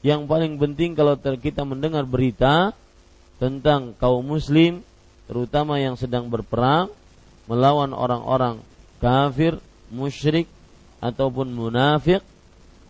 Yang 0.00 0.24
paling 0.24 0.56
penting 0.56 0.96
kalau 0.96 1.16
kita 1.16 1.64
mendengar 1.64 2.08
berita 2.08 2.72
tentang 3.36 3.92
kaum 3.96 4.24
muslim 4.24 4.80
terutama 5.28 5.76
yang 5.76 5.94
sedang 5.94 6.28
berperang 6.28 6.88
melawan 7.44 7.90
orang-orang 7.90 8.62
kafir, 9.02 9.58
musyrik 9.90 10.46
ataupun 11.02 11.50
munafik, 11.50 12.22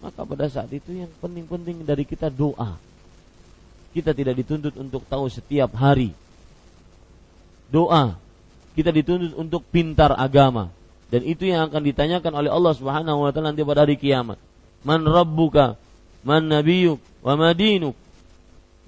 maka 0.05 0.21
pada 0.27 0.47
saat 0.53 0.69
itu 0.75 0.93
yang 0.93 1.11
penting-penting 1.23 1.87
dari 1.87 2.05
kita 2.05 2.29
doa. 2.29 2.77
Kita 3.91 4.15
tidak 4.15 4.39
dituntut 4.39 4.75
untuk 4.79 5.03
tahu 5.09 5.27
setiap 5.33 5.75
hari. 5.75 6.15
Doa. 7.73 8.15
Kita 8.77 8.95
dituntut 8.95 9.35
untuk 9.35 9.67
pintar 9.67 10.15
agama. 10.15 10.71
Dan 11.11 11.27
itu 11.27 11.43
yang 11.51 11.67
akan 11.67 11.83
ditanyakan 11.83 12.33
oleh 12.39 12.51
Allah 12.55 12.75
Subhanahu 12.77 13.27
wa 13.27 13.31
taala 13.35 13.51
nanti 13.51 13.67
pada 13.67 13.83
hari 13.83 13.99
kiamat. 13.99 14.39
Man 14.87 15.03
rabbuka? 15.03 15.75
Man 16.27 16.49
nabiyuk? 16.49 17.01
Wa 17.25 17.37
madinuk? 17.37 17.97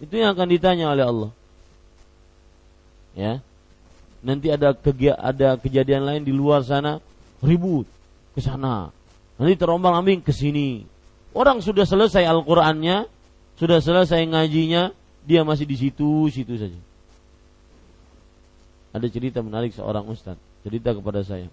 Itu 0.03 0.14
yang 0.18 0.35
akan 0.35 0.49
ditanya 0.51 0.92
oleh 0.92 1.05
Allah. 1.07 1.31
Ya. 3.12 3.38
Nanti 4.23 4.51
ada 4.51 4.75
ada 5.18 5.49
kejadian 5.59 6.07
lain 6.07 6.23
di 6.23 6.31
luar 6.31 6.62
sana 6.62 7.03
ribut 7.42 7.87
ke 8.33 8.40
sana. 8.40 8.90
Nanti 9.37 9.55
terombang 9.59 9.99
ambing 9.99 10.23
ke 10.23 10.31
sini. 10.31 10.87
Orang 11.33 11.64
sudah 11.64 11.88
selesai 11.88 12.23
Al-Qur'annya, 12.29 13.09
sudah 13.57 13.81
selesai 13.81 14.21
ngajinya, 14.29 14.92
dia 15.25 15.42
masih 15.42 15.64
di 15.64 15.77
situ, 15.81 16.29
situ 16.29 16.55
saja. 16.61 16.81
Ada 18.92 19.09
cerita 19.09 19.40
menarik 19.40 19.73
seorang 19.73 20.05
ustaz, 20.12 20.37
cerita 20.61 20.92
kepada 20.92 21.25
saya. 21.25 21.49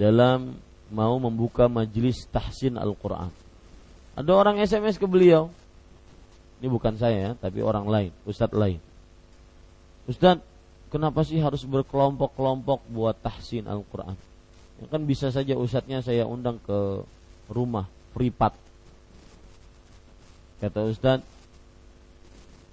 Dalam 0.00 0.56
mau 0.88 1.14
membuka 1.20 1.68
majelis 1.68 2.24
tahsin 2.32 2.80
Al-Quran. 2.80 3.28
Ada 4.18 4.34
orang 4.34 4.58
SMS 4.58 4.98
ke 4.98 5.06
beliau. 5.06 5.46
Ini 6.58 6.66
bukan 6.66 6.98
saya 6.98 7.30
ya, 7.30 7.32
tapi 7.38 7.62
orang 7.62 7.86
lain, 7.86 8.10
ustaz 8.26 8.50
lain. 8.50 8.82
Ustaz, 10.10 10.42
kenapa 10.90 11.22
sih 11.22 11.38
harus 11.38 11.62
berkelompok-kelompok 11.62 12.82
buat 12.90 13.14
tahsin 13.22 13.70
Al-Quran? 13.70 14.18
Ya 14.82 14.86
kan 14.90 15.06
bisa 15.06 15.30
saja 15.30 15.54
ustadznya 15.54 16.02
saya 16.02 16.26
undang 16.26 16.58
ke 16.66 17.06
rumah, 17.46 17.86
privat. 18.10 18.58
Kata 20.58 20.90
ustadz, 20.90 21.22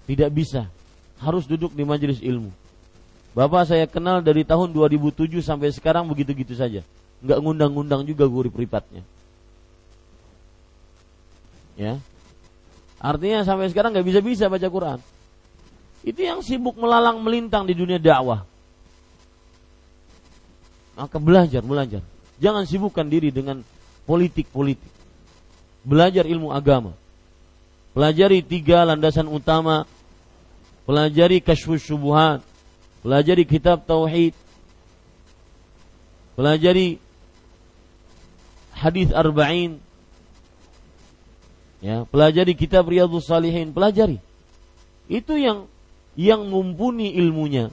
tidak 0.10 0.34
bisa. 0.34 0.65
Harus 1.21 1.45
duduk 1.45 1.69
di 1.77 1.86
majelis 1.86 2.25
ilmu. 2.25 2.49
Bapak 3.38 3.69
saya 3.69 3.86
kenal 3.86 4.25
dari 4.25 4.41
tahun 4.41 4.73
2007 4.73 5.45
sampai 5.45 5.69
sekarang 5.69 6.10
begitu-gitu 6.10 6.58
saja. 6.58 6.81
Nggak 7.21 7.38
ngundang-ngundang 7.38 8.01
juga 8.01 8.25
guru 8.25 8.49
privatnya. 8.49 9.05
Ya. 11.75 11.99
Artinya 12.99 13.43
sampai 13.43 13.69
sekarang 13.69 13.91
nggak 13.91 14.07
bisa-bisa 14.07 14.47
baca 14.47 14.67
Quran. 14.67 14.99
Itu 16.05 16.21
yang 16.21 16.39
sibuk 16.41 16.79
melalang 16.79 17.21
melintang 17.21 17.67
di 17.67 17.75
dunia 17.75 17.99
dakwah. 17.99 18.47
Maka 20.95 21.17
belajar, 21.19 21.59
belajar. 21.59 22.01
Jangan 22.39 22.63
sibukkan 22.63 23.05
diri 23.07 23.29
dengan 23.29 23.59
politik-politik. 24.07 24.91
Belajar 25.83 26.23
ilmu 26.23 26.55
agama. 26.55 26.95
Pelajari 27.91 28.39
tiga 28.43 28.88
landasan 28.88 29.27
utama 29.27 29.88
pelajari 30.85 31.41
kasyfus 31.41 31.81
syubuhat, 31.81 32.45
pelajari 33.01 33.43
kitab 33.43 33.81
tauhid, 33.83 34.38
pelajari 36.38 37.01
hadis 38.77 39.09
arba'in, 39.09 39.81
ya, 41.86 41.98
pelajari 42.10 42.58
kitab 42.58 42.89
riyadhus 42.89 43.30
salihin, 43.30 43.69
pelajari. 43.69 44.17
Itu 45.06 45.38
yang 45.38 45.69
yang 46.17 46.50
mumpuni 46.50 47.13
ilmunya. 47.13 47.69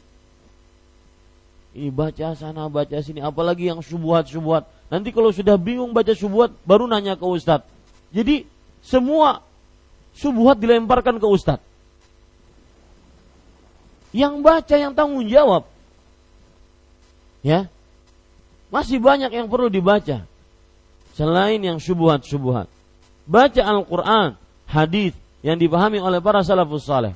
Ini 1.72 1.88
baca 1.88 2.36
sana, 2.36 2.68
baca 2.68 3.00
sini, 3.00 3.24
apalagi 3.24 3.72
yang 3.72 3.80
syubhat-syubhat. 3.80 4.68
Nanti 4.92 5.08
kalau 5.08 5.32
sudah 5.32 5.56
bingung 5.56 5.96
baca 5.96 6.12
syubhat, 6.12 6.52
baru 6.68 6.84
nanya 6.84 7.16
ke 7.16 7.24
ustadz. 7.24 7.64
Jadi 8.12 8.44
semua 8.84 9.40
syubhat 10.12 10.60
dilemparkan 10.60 11.16
ke 11.16 11.24
ustadz. 11.24 11.64
Yang 14.12 14.34
baca 14.44 14.74
yang 14.76 14.92
tanggung 14.92 15.24
jawab. 15.24 15.64
Ya. 17.40 17.72
Masih 18.68 19.00
banyak 19.00 19.32
yang 19.32 19.48
perlu 19.48 19.72
dibaca. 19.72 20.28
Selain 21.16 21.60
yang 21.64 21.80
syubhat-syubhat. 21.80 22.68
Baca 23.22 23.62
Al-Quran, 23.62 24.34
hadis 24.66 25.14
yang 25.42 25.58
dipahami 25.58 25.98
oleh 26.02 26.18
para 26.18 26.42
salafus 26.42 26.86
saleh. 26.86 27.14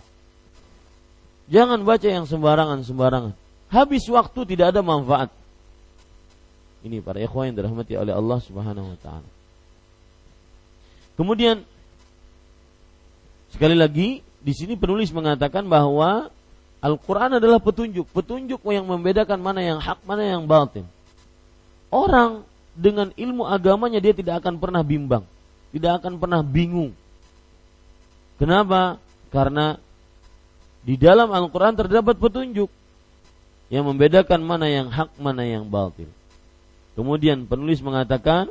Jangan 1.47 1.83
baca 1.87 2.07
yang 2.07 2.27
sembarangan-sembarangan. 2.27 3.35
Habis 3.71 4.07
waktu 4.11 4.41
tidak 4.47 4.75
ada 4.75 4.83
manfaat. 4.83 5.31
Ini 6.87 7.03
para 7.03 7.19
ikhwan 7.19 7.51
yang 7.51 7.57
dirahmati 7.59 7.99
oleh 7.99 8.15
Allah 8.15 8.39
Subhanahu 8.39 8.95
wa 8.95 8.99
taala. 9.03 9.29
Kemudian 11.19 11.67
sekali 13.51 13.75
lagi 13.75 14.23
di 14.23 14.53
sini 14.55 14.79
penulis 14.79 15.11
mengatakan 15.11 15.67
bahwa 15.67 16.31
Al-Quran 16.79 17.43
adalah 17.43 17.59
petunjuk, 17.59 18.07
petunjuk 18.15 18.63
yang 18.71 18.87
membedakan 18.87 19.43
mana 19.43 19.65
yang 19.65 19.83
hak, 19.83 19.99
mana 20.07 20.23
yang 20.23 20.47
batin. 20.47 20.87
Orang 21.91 22.47
dengan 22.77 23.11
ilmu 23.17 23.49
agamanya 23.49 23.99
dia 23.99 24.15
tidak 24.15 24.45
akan 24.45 24.61
pernah 24.61 24.87
bimbang, 24.87 25.27
tidak 25.75 26.03
akan 26.03 26.21
pernah 26.21 26.41
bingung. 26.45 26.93
Kenapa? 28.37 29.01
Karena 29.33 29.81
di 30.87 30.95
dalam 30.95 31.33
Al-Quran 31.33 31.75
terdapat 31.75 32.15
petunjuk 32.21 32.71
yang 33.73 33.85
membedakan 33.91 34.41
mana 34.47 34.71
yang 34.71 34.87
hak, 34.87 35.19
mana 35.19 35.43
yang 35.43 35.67
batil. 35.67 36.07
Kemudian 36.95 37.45
penulis 37.45 37.83
mengatakan, 37.83 38.49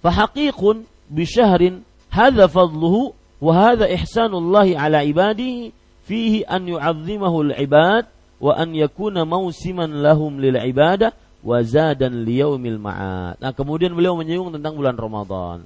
"Fahaqiqun 0.00 0.88
bisyahrin 1.12 1.84
hadza 2.08 2.48
fadluhu 2.48 3.12
wa 3.38 3.52
hadza 3.52 3.86
ihsanullahi 3.86 4.74
ala 4.74 5.04
ibadihi 5.04 5.76
fihi 6.08 6.42
an 6.48 6.66
yu'azzimahu 6.66 7.52
al-ibad 7.52 8.08
wa 8.40 8.56
an 8.56 8.72
yakuna 8.72 9.28
mausiman 9.28 10.00
lahum 10.00 10.40
lil 10.40 10.56
ibadah 10.56 11.12
wa 11.40 11.58
zadan 11.64 12.24
liyaumil 12.24 12.76
ma'ad. 12.76 13.40
Nah, 13.40 13.52
kemudian 13.56 13.92
beliau 13.96 14.16
menyinggung 14.16 14.52
tentang 14.52 14.76
bulan 14.76 14.96
Ramadan. 14.96 15.64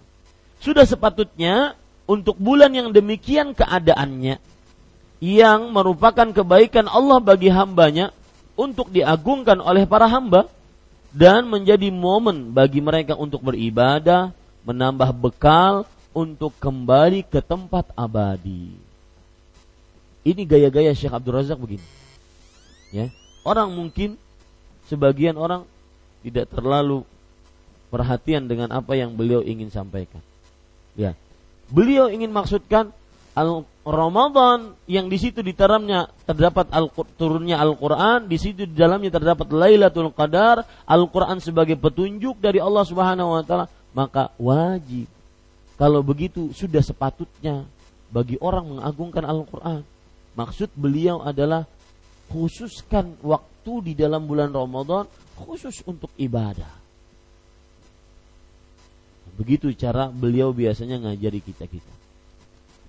Sudah 0.63 0.87
sepatutnya 0.87 1.75
untuk 2.07 2.39
bulan 2.39 2.71
yang 2.73 2.89
demikian 2.95 3.53
keadaannya 3.53 4.39
yang 5.25 5.61
merupakan 5.73 6.29
kebaikan 6.31 6.87
Allah 6.87 7.19
bagi 7.21 7.49
hambanya 7.49 8.13
untuk 8.55 8.93
diagungkan 8.93 9.59
oleh 9.59 9.89
para 9.89 10.07
hamba 10.07 10.47
dan 11.15 11.47
menjadi 11.47 11.91
momen 11.95 12.51
bagi 12.51 12.83
mereka 12.83 13.15
untuk 13.15 13.43
beribadah, 13.43 14.35
menambah 14.67 15.11
bekal 15.15 15.87
untuk 16.15 16.55
kembali 16.59 17.27
ke 17.27 17.43
tempat 17.43 17.91
abadi. 17.95 18.75
Ini 20.25 20.43
gaya-gaya 20.49 20.95
Syekh 20.97 21.13
Abdul 21.13 21.37
Razak 21.37 21.59
begini. 21.61 21.85
Ya. 22.95 23.11
Orang 23.45 23.77
mungkin 23.77 24.17
sebagian 24.89 25.37
orang 25.37 25.65
tidak 26.25 26.49
terlalu 26.53 27.05
perhatian 27.93 28.49
dengan 28.49 28.73
apa 28.75 28.97
yang 28.97 29.15
beliau 29.15 29.45
ingin 29.45 29.71
sampaikan. 29.71 30.21
Ya. 30.99 31.15
Beliau 31.71 32.11
ingin 32.11 32.33
maksudkan 32.33 32.91
al 33.35 33.67
Ramadan 33.85 34.73
yang 34.89 35.13
di 35.13 35.21
situ 35.21 35.45
diteramnya 35.45 36.09
terdapat 36.25 36.73
al 36.73 36.89
turunnya 37.21 37.61
Al-Qur'an, 37.61 38.25
di 38.25 38.41
situ 38.41 38.65
di 38.65 38.73
dalamnya 38.73 39.13
terdapat 39.13 39.53
Lailatul 39.53 40.09
Qadar, 40.15 40.65
Al-Qur'an 40.89 41.37
sebagai 41.45 41.77
petunjuk 41.77 42.41
dari 42.41 42.65
Allah 42.65 42.85
Subhanahu 42.89 43.37
wa 43.37 43.43
taala, 43.45 43.69
maka 43.93 44.33
wajib 44.41 45.05
kalau 45.77 46.01
begitu 46.01 46.49
sudah 46.57 46.81
sepatutnya 46.81 47.69
bagi 48.09 48.41
orang 48.41 48.79
mengagungkan 48.81 49.27
Al-Qur'an 49.29 49.85
Maksud 50.35 50.75
beliau 50.75 51.23
adalah 51.23 51.63
khususkan 52.27 53.15
waktu 53.23 53.54
di 53.81 53.97
dalam 53.97 54.29
bulan 54.29 54.53
Ramadan 54.53 55.09
khusus 55.41 55.81
untuk 55.89 56.13
ibadah. 56.21 56.71
Begitu 59.35 59.75
cara 59.75 60.13
beliau 60.13 60.55
biasanya 60.55 61.01
ngajari 61.03 61.41
kita-kita. 61.43 61.95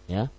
Ya. 0.05 0.29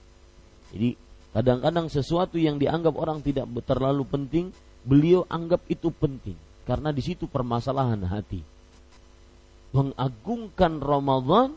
Jadi 0.71 0.95
kadang-kadang 1.35 1.91
sesuatu 1.91 2.39
yang 2.39 2.63
dianggap 2.63 2.95
orang 2.95 3.19
tidak 3.25 3.49
terlalu 3.67 4.07
penting, 4.07 4.55
beliau 4.87 5.27
anggap 5.27 5.67
itu 5.67 5.91
penting 5.91 6.39
karena 6.67 6.91
di 6.91 7.03
situ 7.03 7.27
permasalahan 7.27 8.03
hati. 8.07 8.43
Mengagungkan 9.75 10.79
Ramadan 10.79 11.55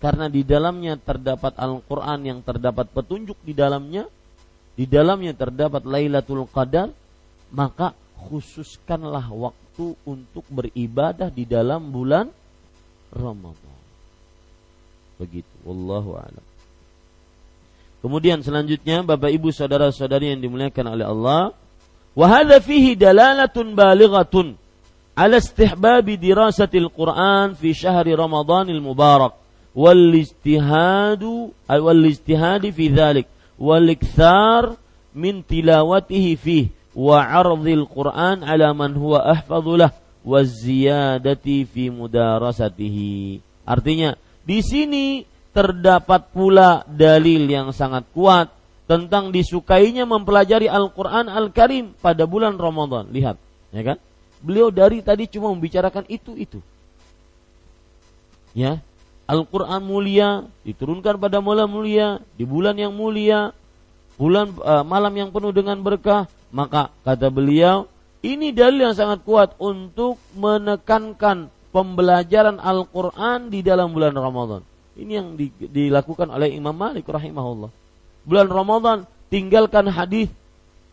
karena 0.00 0.28
di 0.28 0.44
dalamnya 0.44 0.96
terdapat 1.00 1.56
Al-Qur'an 1.56 2.24
yang 2.24 2.40
terdapat 2.44 2.88
petunjuk 2.92 3.36
di 3.44 3.52
dalamnya 3.52 4.08
di 4.74 4.90
dalamnya 4.90 5.32
terdapat 5.38 5.86
Lailatul 5.86 6.50
Qadar, 6.50 6.90
maka 7.54 7.94
khususkanlah 8.18 9.26
waktu 9.30 9.98
untuk 10.06 10.44
beribadah 10.48 11.28
di 11.28 11.44
dalam 11.44 11.90
bulan 11.90 12.30
Ramadan. 13.14 13.78
Begitu, 15.18 15.54
wallahu 15.62 16.18
a'lam. 16.18 16.44
Kemudian 18.04 18.44
selanjutnya 18.44 19.00
Bapak 19.00 19.32
Ibu 19.32 19.48
saudara-saudari 19.48 20.34
yang 20.34 20.40
dimuliakan 20.44 20.86
oleh 20.92 21.06
Allah, 21.08 21.42
wa 22.12 22.26
hadza 22.28 22.60
fihi 22.60 22.98
dalalatun 22.98 23.72
balighatun 23.72 24.60
ala 25.14 25.38
istihbabi 25.38 26.18
dirasatil 26.18 26.90
Quran 26.90 27.54
fi 27.54 27.70
syahri 27.70 28.12
Ramadanil 28.12 28.82
mubarak 28.82 29.38
wal 29.74 30.14
ijtihadu 30.14 31.54
wal 31.66 32.02
ijtihadi 32.06 32.70
fi 32.70 32.84
dzalik 32.90 33.26
wal 33.58 33.86
iktsar 33.86 34.74
min 35.14 35.42
tilawatihi 35.46 36.32
fihi 36.38 36.70
wa 36.94 37.18
'ardhil 37.20 37.86
Quran 37.90 38.46
ala 38.46 38.70
man 38.72 38.94
huwa 38.94 39.22
ahfadhu 39.22 39.78
lah 39.78 39.90
wa 40.24 40.40
ziyadati 40.40 41.68
fi 41.68 41.92
mudarasatihi. 41.92 43.42
Artinya, 43.68 44.16
di 44.46 44.58
sini 44.64 45.06
terdapat 45.54 46.32
pula 46.32 46.82
dalil 46.88 47.46
yang 47.46 47.70
sangat 47.70 48.08
kuat 48.10 48.50
tentang 48.84 49.32
disukainya 49.32 50.04
mempelajari 50.04 50.68
Al-Quran 50.68 51.30
Al-Karim 51.30 51.96
pada 52.00 52.24
bulan 52.28 52.56
Ramadan. 52.56 53.08
Lihat, 53.08 53.36
ya 53.72 53.82
kan? 53.84 53.98
Beliau 54.44 54.68
dari 54.68 55.00
tadi 55.00 55.24
cuma 55.28 55.48
membicarakan 55.52 56.04
itu-itu. 56.08 56.60
Ya, 58.52 58.84
Al-Quran 59.24 59.80
mulia 59.80 60.44
diturunkan 60.68 61.16
pada 61.16 61.40
malam 61.40 61.64
mulia 61.72 62.20
di 62.36 62.44
bulan 62.44 62.76
yang 62.76 62.92
mulia, 62.92 63.56
bulan 64.20 64.52
uh, 64.60 64.84
malam 64.84 65.12
yang 65.16 65.30
penuh 65.32 65.50
dengan 65.50 65.80
berkah. 65.80 66.28
Maka 66.54 66.94
kata 67.02 67.34
beliau, 67.34 67.90
ini 68.22 68.54
dalil 68.54 68.86
yang 68.86 68.94
sangat 68.94 69.26
kuat 69.26 69.58
untuk 69.58 70.22
menekankan 70.38 71.50
pembelajaran 71.74 72.62
Al-Quran 72.62 73.50
di 73.50 73.60
dalam 73.66 73.90
bulan 73.90 74.14
Ramadan. 74.14 74.62
Ini 74.94 75.12
yang 75.18 75.28
di, 75.34 75.50
dilakukan 75.50 76.30
oleh 76.30 76.54
Imam 76.54 76.70
Malik 76.70 77.10
rahimahullah. 77.10 77.74
Bulan 78.22 78.46
Ramadan 78.46 78.98
tinggalkan 79.26 79.90
hadis 79.90 80.30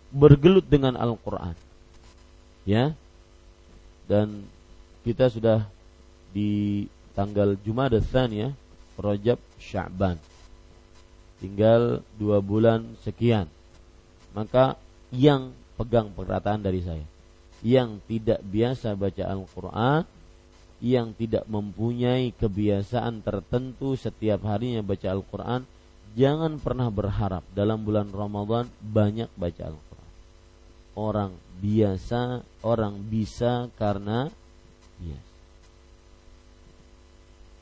bergelut 0.09 0.65
dengan 0.65 0.97
Al-Qur'an. 0.97 1.53
Ya. 2.65 2.97
Dan 4.09 4.49
kita 5.05 5.29
sudah 5.29 5.69
di 6.33 6.89
tanggal 7.13 7.53
Jumada 7.61 8.01
ya, 8.33 8.49
Rajab 8.97 9.37
Sya'ban. 9.61 10.17
Tinggal 11.37 12.01
dua 12.17 12.41
bulan 12.41 12.97
sekian. 13.05 13.45
Maka 14.33 14.75
yang 15.11 15.51
pegang 15.75 16.11
perkataan 16.15 16.63
dari 16.63 16.81
saya, 16.83 17.05
yang 17.61 17.99
tidak 18.07 18.41
biasa 18.43 18.95
baca 18.95 19.23
Al-Quran 19.27 20.03
yang 20.81 21.13
tidak 21.13 21.45
mempunyai 21.45 22.33
kebiasaan 22.33 23.21
tertentu 23.21 23.93
setiap 23.93 24.41
harinya 24.49 24.81
baca 24.81 25.13
Al-Quran, 25.13 25.61
jangan 26.17 26.57
pernah 26.57 26.89
berharap 26.89 27.45
dalam 27.53 27.85
bulan 27.85 28.09
Ramadan 28.09 28.65
banyak 28.81 29.29
baca 29.37 29.61
Al-Quran. 29.69 30.09
Orang 30.97 31.31
biasa, 31.61 32.41
orang 32.65 32.97
bisa 33.05 33.69
karena 33.77 34.27
biasa. 34.97 35.29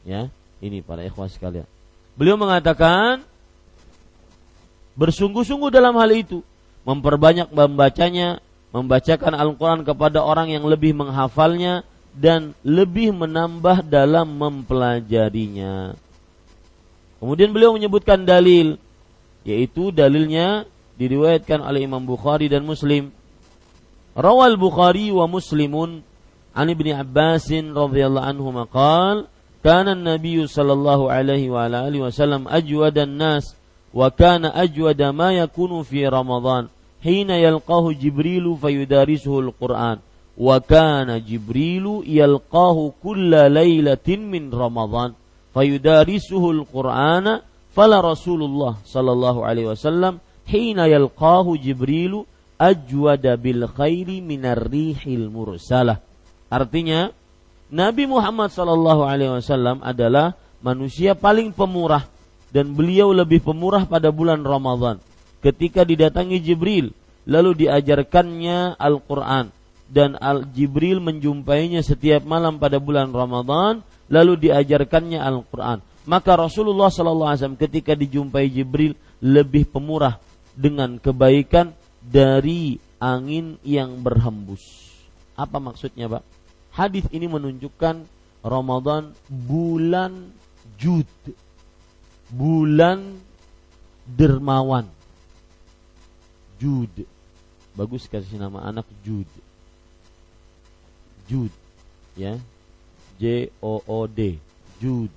Ya, 0.07 0.31
ini 0.63 0.79
para 0.79 1.03
ikhwas 1.03 1.35
sekalian. 1.35 1.67
Beliau 2.15 2.39
mengatakan 2.39 3.19
bersungguh-sungguh 4.95 5.67
dalam 5.67 5.91
hal 5.99 6.09
itu, 6.15 6.39
memperbanyak 6.84 7.52
membacanya, 7.52 8.44
membacakan 8.76 9.34
Al-Quran 9.36 9.82
kepada 9.84 10.24
orang 10.24 10.52
yang 10.52 10.68
lebih 10.68 10.96
menghafalnya, 10.96 11.88
dan 12.15 12.58
lebih 12.65 13.13
menambah 13.13 13.86
dalam 13.86 14.28
mempelajarinya. 14.36 15.94
Kemudian 17.20 17.52
beliau 17.52 17.76
menyebutkan 17.76 18.24
dalil 18.24 18.80
yaitu 19.48 19.92
dalilnya 19.96 20.68
diriwayatkan 21.00 21.63
oleh 21.63 21.88
Imam 21.88 22.04
Bukhari 22.04 22.52
dan 22.52 22.68
Muslim. 22.68 23.12
Rawal 24.15 24.60
Bukhari 24.60 25.12
wa 25.15 25.28
Muslimun 25.32 26.04
an 26.52 26.68
Ibnu 26.68 26.92
Abbas 26.92 27.48
radhiyallahu 27.52 28.28
anhu 28.28 28.50
maqal 28.52 29.18
kana 29.63 29.96
an-nabiy 29.96 30.44
sallallahu 30.44 31.08
alaihi 31.08 31.52
wa 31.52 31.68
alihi 31.68 32.04
wasallam 32.04 32.48
ajwadan 32.52 33.15
nas 33.15 33.56
kana 34.13 34.54
ajwada 34.54 35.10
ma 35.13 35.34
yakunu 35.34 35.82
fi 35.84 36.06
Ramadan. 36.06 36.69
Hina 36.99 37.39
yalqahu 37.39 37.95
Jibril 37.95 38.54
fayudarisuhu 38.60 39.49
al-Qur'an. 39.49 39.97
Wa 40.39 40.60
kana 40.60 41.19
Jibrilu 41.19 42.04
yalqahu 42.06 42.95
kulla 43.02 43.49
lailatin 43.49 44.28
min 44.30 44.52
Ramadan. 44.52 45.15
Fayudarisuhu 45.56 46.63
al-Qur'ana 46.63 47.41
fala 47.73 48.02
Rasulullah 48.04 48.78
sallallahu 48.84 49.45
alaihi 49.45 49.71
wasallam 49.71 50.19
hina 50.49 50.89
yalqahu 50.89 51.56
Jibrilu 51.58 52.25
ajwada 52.60 53.39
bil 53.39 53.65
khairi 53.69 54.19
minar 54.19 54.60
rihil 54.67 55.32
mursalah. 55.32 56.04
Artinya 56.52 57.13
Nabi 57.69 58.10
Muhammad 58.10 58.49
sallallahu 58.49 59.06
alaihi 59.06 59.39
wasallam 59.39 59.80
adalah 59.86 60.34
manusia 60.60 61.13
paling 61.13 61.54
pemurah 61.54 62.04
dan 62.49 62.73
beliau 62.73 63.13
lebih 63.13 63.41
pemurah 63.45 63.85
pada 63.85 64.09
bulan 64.09 64.41
Ramadan 64.41 64.97
ketika 65.39 65.85
didatangi 65.85 66.41
Jibril 66.41 66.91
lalu 67.29 67.65
diajarkannya 67.65 68.75
Al-Qur'an 68.75 69.53
dan 69.89 70.17
Al 70.21 70.45
Jibril 70.53 71.01
menjumpainya 71.01 71.81
setiap 71.81 72.21
malam 72.25 72.62
pada 72.62 72.77
bulan 72.77 73.09
Ramadan 73.09 73.81
lalu 74.09 74.49
diajarkannya 74.49 75.21
Al-Qur'an. 75.21 75.81
Maka 76.09 76.33
Rasulullah 76.33 76.89
wasallam 76.89 77.57
ketika 77.57 77.93
dijumpai 77.93 78.49
Jibril 78.49 78.97
lebih 79.21 79.69
pemurah 79.69 80.17
dengan 80.57 80.97
kebaikan 80.97 81.73
dari 82.01 82.81
angin 82.97 83.62
yang 83.62 84.01
berhembus. 84.01 84.89
Apa 85.38 85.62
maksudnya, 85.62 86.09
Pak? 86.09 86.23
Hadis 86.73 87.05
ini 87.13 87.29
menunjukkan 87.29 88.03
Ramadan 88.41 89.13
bulan 89.29 90.33
jud. 90.81 91.07
Bulan 92.30 93.18
dermawan. 94.06 94.86
Jud. 96.60 96.92
Bagus 97.74 98.10
kasih 98.12 98.36
nama 98.36 98.68
anak 98.68 98.84
Jud 99.06 99.30
Jud 101.30 101.54
ya. 102.18 102.36
J 103.22 103.54
O 103.62 103.80
O 103.86 104.00
D. 104.10 104.42
Jud 104.82 105.13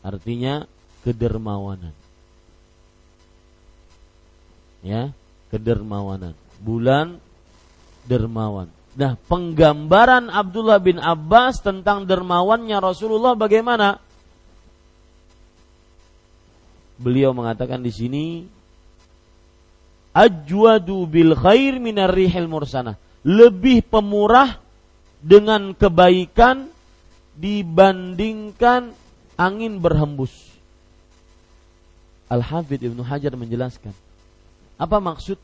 artinya 0.00 0.64
kedermawanan. 1.04 1.92
Ya 4.80 5.12
kedermawanan. 5.52 6.32
Bulan 6.62 7.20
dermawan. 8.06 8.70
Nah 8.96 9.18
penggambaran 9.28 10.32
Abdullah 10.32 10.80
bin 10.80 10.96
Abbas 11.02 11.60
tentang 11.60 12.06
dermawannya 12.08 12.78
Rasulullah 12.80 13.36
bagaimana 13.36 14.00
beliau 17.00 17.32
mengatakan 17.32 17.80
di 17.80 17.88
sini 17.88 18.24
ajwadu 20.12 21.08
bil 21.08 21.32
khair 21.32 21.80
minar 21.80 22.12
rihil 22.12 22.46
mursanah 22.46 23.00
lebih 23.24 23.84
pemurah 23.88 24.60
dengan 25.20 25.72
kebaikan 25.72 26.68
dibandingkan 27.36 28.92
angin 29.36 29.80
berhembus. 29.80 30.32
Al-Hafidh 32.28 32.92
Ibnu 32.92 33.02
Hajar 33.04 33.34
menjelaskan 33.34 33.92
apa 34.80 34.96
maksud 34.96 35.36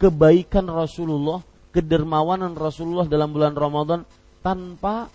kebaikan 0.00 0.64
Rasulullah, 0.68 1.44
kedermawanan 1.72 2.56
Rasulullah 2.56 3.04
dalam 3.04 3.32
bulan 3.32 3.52
Ramadan 3.52 4.00
tanpa 4.40 5.08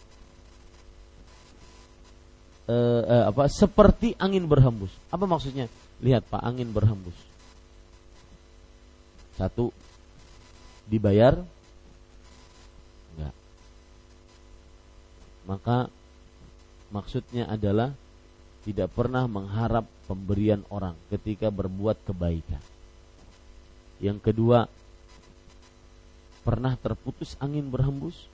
uh, 2.70 3.02
uh, 3.04 3.24
apa 3.34 3.50
seperti 3.50 4.14
angin 4.22 4.46
berhembus. 4.46 4.94
Apa 5.10 5.26
maksudnya? 5.26 5.66
Lihat 6.00 6.30
Pak, 6.30 6.46
angin 6.46 6.70
berhembus. 6.70 7.18
Satu 9.36 9.74
dibayar 10.86 11.42
maka 15.50 15.90
maksudnya 16.94 17.50
adalah 17.50 17.90
tidak 18.62 18.94
pernah 18.94 19.26
mengharap 19.26 19.90
pemberian 20.06 20.62
orang 20.70 20.94
ketika 21.10 21.50
berbuat 21.50 22.06
kebaikan. 22.06 22.62
Yang 23.98 24.30
kedua, 24.30 24.70
pernah 26.46 26.78
terputus 26.78 27.34
angin 27.42 27.66
berhembus? 27.66 28.30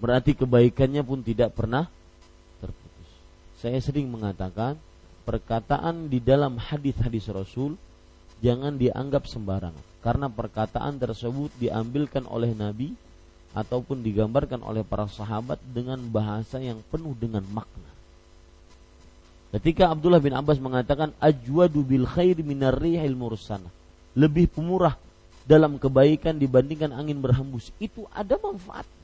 Berarti 0.00 0.32
kebaikannya 0.32 1.04
pun 1.04 1.20
tidak 1.20 1.52
pernah. 1.52 1.84
Saya 3.56 3.80
sering 3.80 4.08
mengatakan 4.12 4.76
perkataan 5.24 6.12
di 6.12 6.20
dalam 6.20 6.60
hadis-hadis 6.60 7.32
Rasul 7.32 7.80
jangan 8.44 8.76
dianggap 8.76 9.24
sembarangan 9.24 9.84
karena 10.04 10.28
perkataan 10.28 11.00
tersebut 11.00 11.50
diambilkan 11.56 12.28
oleh 12.28 12.52
Nabi 12.52 12.92
ataupun 13.56 14.04
digambarkan 14.04 14.60
oleh 14.60 14.84
para 14.84 15.08
sahabat 15.08 15.56
dengan 15.72 15.96
bahasa 16.12 16.60
yang 16.60 16.84
penuh 16.92 17.16
dengan 17.16 17.42
makna. 17.48 17.96
Ketika 19.56 19.88
Abdullah 19.88 20.20
bin 20.20 20.36
Abbas 20.36 20.60
mengatakan 20.60 21.16
ajwadu 21.16 21.80
bil 21.80 22.04
khair 22.04 22.36
minar 22.44 22.76
rihil 22.76 23.16
mursana. 23.16 23.72
Lebih 24.12 24.52
pemurah 24.52 25.00
dalam 25.48 25.80
kebaikan 25.80 26.36
dibandingkan 26.36 26.92
angin 26.92 27.16
berhembus. 27.20 27.72
Itu 27.80 28.04
ada 28.12 28.36
manfaatnya. 28.36 28.95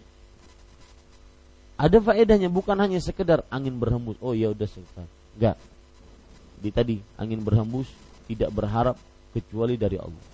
Ada 1.82 1.98
faedahnya 1.98 2.46
bukan 2.46 2.78
hanya 2.78 3.02
sekedar 3.02 3.42
angin 3.50 3.74
berhembus. 3.74 4.14
Oh 4.22 4.38
ya 4.38 4.54
udah 4.54 4.70
selesai. 4.70 5.02
Enggak. 5.34 5.58
Di 6.62 6.70
tadi 6.70 7.02
angin 7.18 7.42
berhembus 7.42 7.90
tidak 8.30 8.54
berharap 8.54 8.94
kecuali 9.34 9.74
dari 9.74 9.98
Allah. 9.98 10.26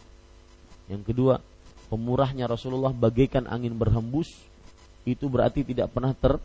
Yang 0.92 1.08
kedua, 1.08 1.40
pemurahnya 1.88 2.44
Rasulullah 2.44 2.92
bagaikan 2.92 3.48
angin 3.48 3.72
berhembus 3.72 4.28
itu 5.08 5.24
berarti 5.24 5.64
tidak 5.64 5.88
pernah 5.88 6.12
ter 6.12 6.36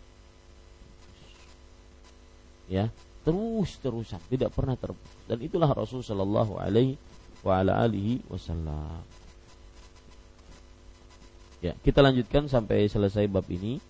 ya 2.72 2.88
terus 3.28 3.76
terusan 3.84 4.24
tidak 4.32 4.56
pernah 4.56 4.80
ter 4.80 4.96
dan 5.28 5.38
itulah 5.44 5.68
Rasul 5.68 6.00
Shallallahu 6.00 6.64
Alaihi 6.64 6.96
wa 7.44 7.60
ala 7.60 7.84
alihi 7.84 8.24
wasallam 8.32 9.04
ya 11.60 11.76
kita 11.84 12.00
lanjutkan 12.00 12.48
sampai 12.48 12.88
selesai 12.88 13.28
bab 13.28 13.44
ini 13.52 13.84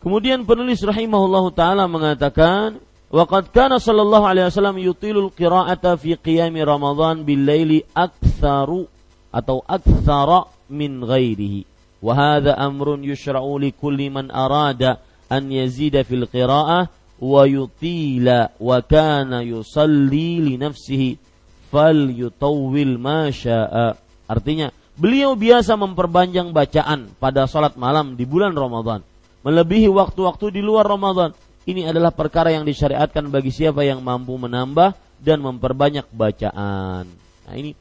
kemudian 0.00 0.42
penulis 0.48 0.80
rahimahullah 0.82 1.44
taala 1.54 1.84
mengatakan 1.86 2.80
Waqad 3.10 3.50
kana 3.50 3.82
sallallahu 3.82 4.22
alaihi 4.22 4.46
wasallam 4.46 4.78
yutilul 4.78 5.34
qira'ata 5.34 5.98
fi 5.98 6.14
qiyami 6.14 6.62
Ramadan 6.62 7.26
bil 7.26 7.42
laili 7.42 7.82
aktsaru 7.90 8.86
atau 9.34 9.66
aktsara 9.66 10.46
min 10.70 11.02
ghairihi. 11.02 11.66
Wa 11.98 12.14
hadha 12.14 12.54
amrun 12.54 13.02
yushra'u 13.02 13.58
li 13.58 13.74
kulli 13.74 14.14
man 14.14 14.30
arada 14.30 15.02
an 15.26 15.50
yazida 15.50 16.06
fil 16.06 16.30
qira'ah 16.30 16.86
wa 17.18 17.42
yutila 17.50 18.54
wa 18.62 18.78
kana 18.78 19.42
yusalli 19.42 20.38
li 20.46 20.54
nafsihi 20.54 21.18
fal 21.66 22.14
yutawwil 22.14 22.94
ma 22.94 23.26
syaa. 23.34 23.98
Artinya, 24.30 24.70
beliau 24.94 25.34
biasa 25.34 25.74
memperpanjang 25.74 26.54
bacaan 26.54 27.10
pada 27.18 27.50
salat 27.50 27.74
malam 27.74 28.14
di 28.14 28.22
bulan 28.22 28.54
Ramadan, 28.54 29.02
melebihi 29.40 29.88
waktu-waktu 29.88 30.52
di 30.52 30.60
luar 30.60 30.84
Ramadan 30.88 31.32
ini 31.68 31.84
adalah 31.86 32.10
perkara 32.12 32.50
yang 32.50 32.64
disyariatkan 32.64 33.28
bagi 33.28 33.52
siapa 33.52 33.84
yang 33.84 34.00
mampu 34.00 34.34
menambah 34.36 34.96
dan 35.20 35.44
memperbanyak 35.44 36.08
bacaan. 36.08 37.04
Nah 37.46 37.54
ini 37.54 37.76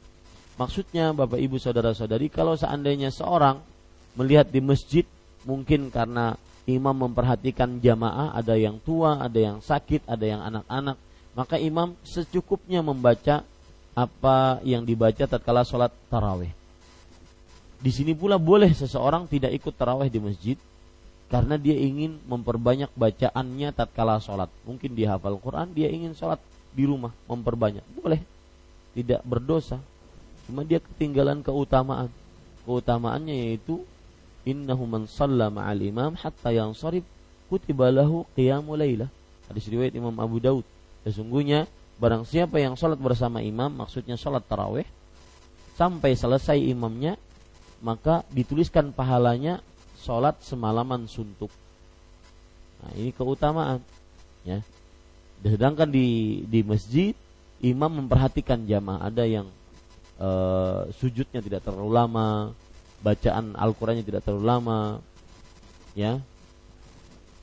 maksudnya 0.59 1.15
Bapak 1.15 1.39
Ibu 1.39 1.55
Saudara-saudari 1.55 2.27
kalau 2.27 2.59
seandainya 2.59 3.09
seorang 3.09 3.63
melihat 4.19 4.51
di 4.51 4.59
masjid 4.59 5.07
mungkin 5.47 5.87
karena 5.87 6.35
imam 6.67 6.93
memperhatikan 7.07 7.79
jamaah 7.79 8.35
ada 8.35 8.53
yang 8.59 8.77
tua, 8.83 9.17
ada 9.17 9.39
yang 9.39 9.57
sakit, 9.63 10.05
ada 10.05 10.25
yang 10.27 10.41
anak-anak, 10.43 10.97
maka 11.33 11.55
imam 11.55 11.95
secukupnya 12.03 12.83
membaca 12.83 13.41
apa 13.95 14.61
yang 14.67 14.85
dibaca 14.85 15.25
tatkala 15.25 15.63
sholat 15.65 15.89
taraweh. 16.11 16.51
Di 17.79 17.91
sini 17.95 18.11
pula 18.11 18.35
boleh 18.35 18.75
seseorang 18.75 19.25
tidak 19.31 19.55
ikut 19.55 19.73
taraweh 19.73 20.11
di 20.11 20.19
masjid 20.19 20.59
karena 21.29 21.55
dia 21.61 21.77
ingin 21.77 22.17
memperbanyak 22.25 22.89
bacaannya 22.97 23.69
tatkala 23.71 24.17
sholat. 24.17 24.49
Mungkin 24.65 24.97
dia 24.97 25.13
hafal 25.15 25.37
Quran, 25.37 25.69
dia 25.77 25.87
ingin 25.87 26.17
sholat 26.17 26.41
di 26.73 26.89
rumah 26.89 27.13
memperbanyak, 27.29 27.85
boleh, 28.01 28.21
tidak 28.97 29.21
berdosa. 29.21 29.77
Cuma 30.49 30.65
dia 30.65 30.81
ketinggalan 30.81 31.45
keutamaan. 31.45 32.09
Keutamaannya 32.65 33.33
yaitu 33.49 33.85
innahu 34.45 34.89
man 34.89 35.05
shalla 35.05 35.53
ma'al 35.53 35.81
imam 35.81 36.17
hatta 36.17 36.49
yang 36.49 36.73
sorib 36.73 37.05
kutiba 37.49 37.93
lahu 37.93 38.25
qiyamul. 38.33 38.81
Hadis 39.49 39.65
riwayat 39.65 39.93
Imam 39.97 40.13
Abu 40.21 40.37
Daud. 40.37 40.65
Sesungguhnya 41.01 41.65
barang 41.97 42.25
siapa 42.25 42.61
yang 42.61 42.77
sholat 42.77 43.01
bersama 43.01 43.41
imam, 43.41 43.73
maksudnya 43.73 44.13
sholat 44.17 44.45
taraweh, 44.45 44.85
sampai 45.73 46.13
selesai 46.13 46.57
imamnya, 46.61 47.17
maka 47.81 48.21
dituliskan 48.29 48.93
pahalanya 48.93 49.65
sholat 50.09 50.41
semalaman 50.41 51.05
suntuk. 51.05 51.53
Nah, 52.81 52.89
ini 52.97 53.13
keutamaan. 53.13 53.77
Ya. 54.41 54.65
Sedangkan 55.45 55.85
di 55.85 56.41
di 56.49 56.65
masjid 56.65 57.13
imam 57.61 57.93
memperhatikan 58.01 58.65
jamaah 58.65 59.05
ada 59.05 59.29
yang 59.29 59.45
uh, 60.17 60.89
sujudnya 60.97 61.45
tidak 61.45 61.61
terlalu 61.61 61.93
lama, 61.93 62.57
bacaan 63.05 63.53
Al-Qur'annya 63.53 64.01
tidak 64.01 64.25
terlalu 64.25 64.49
lama. 64.49 64.79
Ya. 65.93 66.17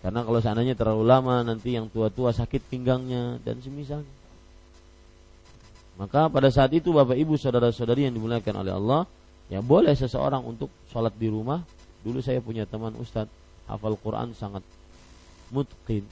Karena 0.03 0.27
kalau 0.27 0.43
seandainya 0.43 0.75
terlalu 0.75 1.07
lama 1.07 1.47
nanti 1.47 1.79
yang 1.79 1.87
tua-tua 1.87 2.35
sakit 2.35 2.67
pinggangnya 2.67 3.39
dan 3.47 3.63
semisalnya. 3.63 4.11
Maka 5.97 6.29
pada 6.29 6.51
saat 6.51 6.75
itu 6.75 6.91
Bapak 6.91 7.15
Ibu 7.17 7.39
saudara-saudari 7.39 8.11
yang 8.11 8.13
dimuliakan 8.13 8.55
oleh 8.61 8.73
Allah, 8.75 9.03
ya 9.49 9.65
boleh 9.65 9.97
seseorang 9.97 10.45
untuk 10.45 10.69
sholat 10.93 11.17
di 11.17 11.33
rumah 11.33 11.65
Dulu 12.07 12.23
saya 12.23 12.39
punya 12.39 12.63
teman 12.71 12.95
ustadz 12.95 13.35
hafal 13.67 13.99
Quran 13.99 14.31
sangat 14.31 14.63
mutqin 15.51 16.07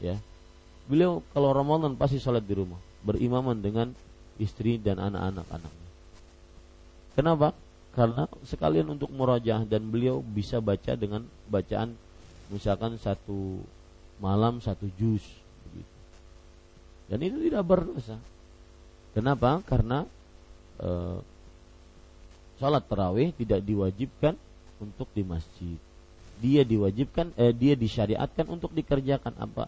ya. 0.00 0.16
Beliau 0.88 1.20
kalau 1.36 1.52
Ramadan 1.52 1.92
pasti 2.00 2.16
sholat 2.16 2.48
di 2.48 2.56
rumah, 2.56 2.80
berimaman 3.04 3.60
dengan 3.60 3.92
istri 4.40 4.80
dan 4.80 4.96
anak-anak 4.96 5.44
anaknya. 5.52 5.88
Kenapa? 7.12 7.52
Karena 7.92 8.24
sekalian 8.46 8.88
untuk 8.88 9.12
murajaah 9.12 9.68
dan 9.68 9.84
beliau 9.92 10.24
bisa 10.24 10.64
baca 10.64 10.96
dengan 10.96 11.28
bacaan 11.52 11.92
misalkan 12.48 12.96
satu 12.96 13.60
malam 14.16 14.64
satu 14.64 14.88
juz. 14.96 15.20
Dan 17.08 17.20
itu 17.24 17.36
tidak 17.48 17.68
berdosa. 17.68 18.16
Kenapa? 19.12 19.60
Karena 19.64 20.04
e, 20.76 20.90
sholat 22.60 22.84
tarawih 22.84 23.32
tidak 23.36 23.64
diwajibkan 23.64 24.36
untuk 24.78 25.10
di 25.12 25.22
masjid. 25.26 25.78
Dia 26.38 26.62
diwajibkan 26.62 27.34
eh, 27.34 27.50
dia 27.50 27.74
disyariatkan 27.74 28.46
untuk 28.46 28.70
dikerjakan 28.74 29.34
apa? 29.38 29.66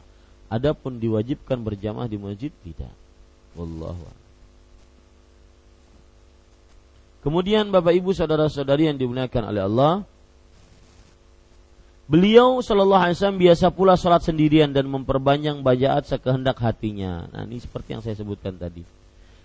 Adapun 0.50 0.98
diwajibkan 0.98 1.62
berjamaah 1.62 2.10
di 2.10 2.18
masjid 2.18 2.50
tidak. 2.62 2.90
Wallahu 3.54 4.06
Kemudian 7.20 7.68
Bapak 7.68 7.92
Ibu 7.92 8.16
saudara-saudari 8.16 8.88
yang 8.88 8.96
dimuliakan 8.96 9.52
oleh 9.52 9.62
Allah, 9.68 9.94
Beliau 12.10 12.58
Shallallahu 12.58 13.06
Alaihi 13.06 13.14
Wasallam 13.22 13.38
biasa 13.38 13.70
pula 13.70 13.94
sholat 13.94 14.26
sendirian 14.26 14.74
dan 14.74 14.90
memperbanyak 14.90 15.62
bacaan 15.62 16.02
sekehendak 16.02 16.58
hatinya. 16.58 17.30
Nah 17.30 17.46
ini 17.46 17.62
seperti 17.62 17.94
yang 17.94 18.02
saya 18.02 18.18
sebutkan 18.18 18.58
tadi. 18.58 18.82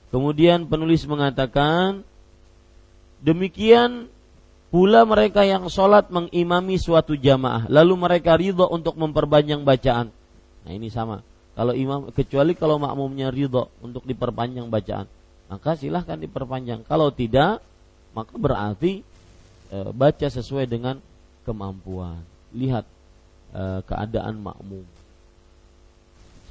Kemudian 0.10 0.66
penulis 0.66 1.06
mengatakan 1.06 2.02
demikian 3.22 4.10
Pula 4.76 5.08
mereka 5.08 5.48
yang 5.48 5.72
sholat 5.72 6.12
mengimami 6.12 6.76
suatu 6.76 7.16
jamaah, 7.16 7.64
lalu 7.72 7.96
mereka 7.96 8.36
ridho 8.36 8.68
untuk 8.68 9.00
memperpanjang 9.00 9.64
bacaan. 9.64 10.12
Nah 10.68 10.72
ini 10.76 10.92
sama. 10.92 11.24
Kalau 11.56 11.72
imam 11.72 12.12
kecuali 12.12 12.60
kalau 12.60 12.76
makmumnya 12.76 13.32
ridho 13.32 13.72
untuk 13.80 14.04
diperpanjang 14.04 14.68
bacaan, 14.68 15.08
maka 15.48 15.80
silahkan 15.80 16.20
diperpanjang. 16.20 16.84
Kalau 16.84 17.08
tidak, 17.08 17.64
maka 18.12 18.36
berarti 18.36 19.00
e, 19.72 19.78
baca 19.96 20.28
sesuai 20.28 20.68
dengan 20.68 21.00
kemampuan. 21.48 22.20
Lihat 22.52 22.84
e, 23.56 23.80
keadaan 23.80 24.44
makmum. 24.44 24.84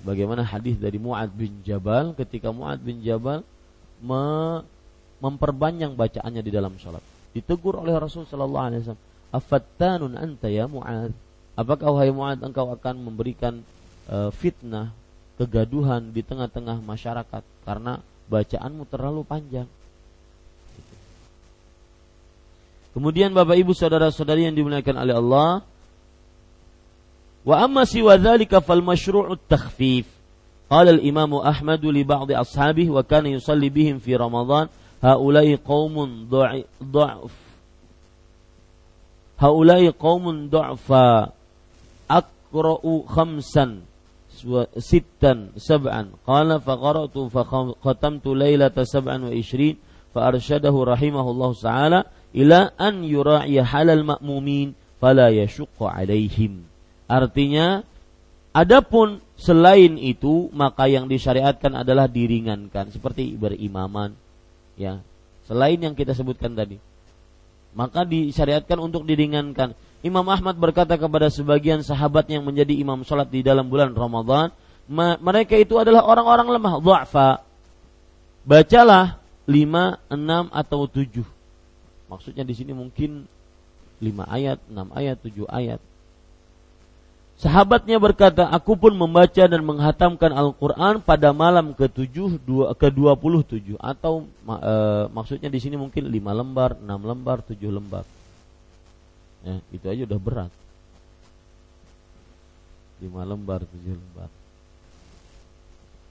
Sebagaimana 0.00 0.48
hadis 0.48 0.80
dari 0.80 0.96
Muad 0.96 1.28
bin 1.28 1.60
Jabal 1.60 2.16
ketika 2.16 2.48
Muad 2.48 2.80
bin 2.80 3.04
Jabal 3.04 3.44
me, 4.00 4.64
memperpanjang 5.20 5.92
bacaannya 5.92 6.40
di 6.40 6.48
dalam 6.48 6.72
sholat 6.80 7.04
ditegur 7.34 7.82
oleh 7.82 7.98
Rasul 7.98 8.24
sallallahu 8.24 8.66
alaihi 8.70 8.80
wasallam, 8.86 9.04
"Afattanun 9.34 10.14
anta 10.14 10.46
ya 10.46 10.70
Mu'ad?" 10.70 11.10
Apakah 11.54 11.90
wahai 11.90 12.14
Mu'ad 12.14 12.42
engkau 12.42 12.70
akan 12.70 12.94
memberikan 13.02 13.62
uh, 14.06 14.30
fitnah, 14.30 14.94
kegaduhan 15.34 16.14
di 16.14 16.22
tengah-tengah 16.22 16.78
masyarakat 16.82 17.42
karena 17.66 17.98
bacaanmu 18.30 18.86
terlalu 18.86 19.22
panjang? 19.26 19.66
Kemudian 22.94 23.34
Bapak 23.34 23.58
Ibu 23.58 23.74
saudara-saudari 23.74 24.46
yang 24.46 24.54
dimuliakan 24.54 25.02
oleh 25.02 25.14
Allah, 25.18 25.50
wa 27.42 27.56
amma 27.58 27.82
siwa 27.82 28.14
dzalika 28.14 28.62
fal 28.62 28.82
masyru'ut 28.86 29.42
takhfif. 29.50 30.06
Qala 30.70 30.94
al-Imam 30.94 31.42
Ahmad 31.42 31.82
li 31.82 32.06
ba'd 32.06 32.30
ashabihi 32.30 32.94
wa 32.94 33.02
kana 33.02 33.34
yusalli 33.34 33.68
bihim 33.68 33.98
fi 33.98 34.14
Ramadan 34.14 34.70
haulai 35.02 35.56
qaumun 35.58 36.28
dha'f 36.30 37.34
haulai 39.38 39.90
qaumun 39.90 40.48
dha'fa 40.50 41.34
aqra'u 42.08 43.02
khamsan 43.08 43.82
sittan 44.78 45.54
sab'an. 45.56 46.14
Qala 46.26 46.60
fa 46.60 46.74
qara'tu 46.76 47.30
fa 47.32 47.42
khatamtu 47.80 48.34
lailata 48.36 48.84
sab'an 48.84 49.30
wa 49.30 49.32
ishrin 49.32 49.78
fa 50.14 50.30
arsyadahu 50.30 50.86
rahimahullah 50.90 51.50
taala 51.58 52.00
ila 52.34 52.70
an 52.78 53.02
yura'iya 53.02 53.66
halal 53.66 54.04
ma'mumin 54.04 54.74
fala 54.98 55.30
yashqa 55.30 55.90
alaihim. 55.90 56.66
Artinya 57.10 57.82
adapun 58.54 59.22
selain 59.38 59.98
itu 59.98 60.50
maka 60.54 60.86
yang 60.88 61.06
disyariatkan 61.10 61.74
adalah 61.74 62.06
diringankan. 62.10 62.90
Seperti 62.90 63.34
berimaman 63.34 64.23
ya 64.74 65.02
selain 65.46 65.78
yang 65.78 65.94
kita 65.94 66.14
sebutkan 66.16 66.54
tadi 66.54 66.80
maka 67.74 68.06
disyariatkan 68.06 68.78
untuk 68.78 69.02
diringankan 69.02 69.74
Imam 70.04 70.28
Ahmad 70.28 70.60
berkata 70.60 71.00
kepada 71.00 71.32
sebagian 71.32 71.80
sahabat 71.80 72.28
yang 72.28 72.44
menjadi 72.44 72.76
imam 72.76 73.00
sholat 73.08 73.24
di 73.24 73.40
dalam 73.40 73.72
bulan 73.72 73.96
Ramadan, 73.96 74.52
mereka 75.24 75.56
itu 75.56 75.80
adalah 75.80 76.04
orang-orang 76.04 76.60
lemah, 76.60 76.76
dha'fa. 76.76 77.40
Bacalah 78.44 79.16
lima, 79.48 79.96
enam 80.12 80.52
atau 80.52 80.84
tujuh. 80.84 81.24
Maksudnya 82.12 82.44
di 82.44 82.52
sini 82.52 82.76
mungkin 82.76 83.24
lima 83.96 84.28
ayat, 84.28 84.60
enam 84.68 84.92
ayat, 84.92 85.24
tujuh 85.24 85.48
ayat. 85.48 85.80
Sahabatnya 87.34 87.98
berkata, 87.98 88.46
aku 88.46 88.78
pun 88.78 88.94
membaca 88.94 89.42
dan 89.42 89.58
menghatamkan 89.58 90.30
Al-Quran 90.30 91.02
pada 91.02 91.34
malam 91.34 91.74
ke-7, 91.74 92.38
ke-27 92.78 93.74
atau 93.74 94.30
e, 94.46 94.74
maksudnya 95.10 95.50
di 95.50 95.58
sini 95.58 95.74
mungkin 95.74 96.06
lima 96.06 96.30
lembar, 96.30 96.78
enam 96.78 97.02
lembar, 97.02 97.42
tujuh 97.42 97.74
lembar. 97.74 98.06
Ya, 99.42 99.58
itu 99.74 99.86
aja 99.90 100.02
udah 100.06 100.20
berat. 100.22 100.52
Lima 103.02 103.26
lembar 103.26 103.66
tujuh 103.66 103.98
lembar. 103.98 104.30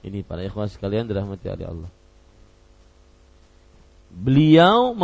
Ini 0.04 0.20
para 0.28 0.44
ikhwas 0.44 0.76
sekalian 0.76 1.08
dirahmati 1.08 1.48
oleh 1.48 1.64
Allah 1.64 2.03
Beliau 4.14 4.94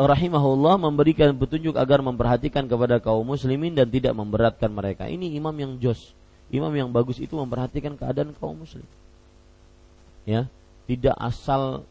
rahimahullah 0.00 0.80
memberikan 0.80 1.36
petunjuk 1.36 1.76
agar 1.76 2.00
memperhatikan 2.00 2.64
kepada 2.64 2.96
kaum 2.96 3.20
muslimin 3.20 3.76
dan 3.76 3.84
tidak 3.92 4.16
memberatkan 4.16 4.72
mereka. 4.72 5.04
Ini 5.04 5.36
imam 5.36 5.52
yang 5.52 5.76
jos. 5.76 6.16
Imam 6.48 6.72
yang 6.72 6.88
bagus 6.88 7.20
itu 7.20 7.36
memperhatikan 7.36 7.92
keadaan 7.92 8.32
kaum 8.40 8.56
muslim. 8.56 8.88
Ya, 10.24 10.48
tidak 10.88 11.12
asal 11.20 11.84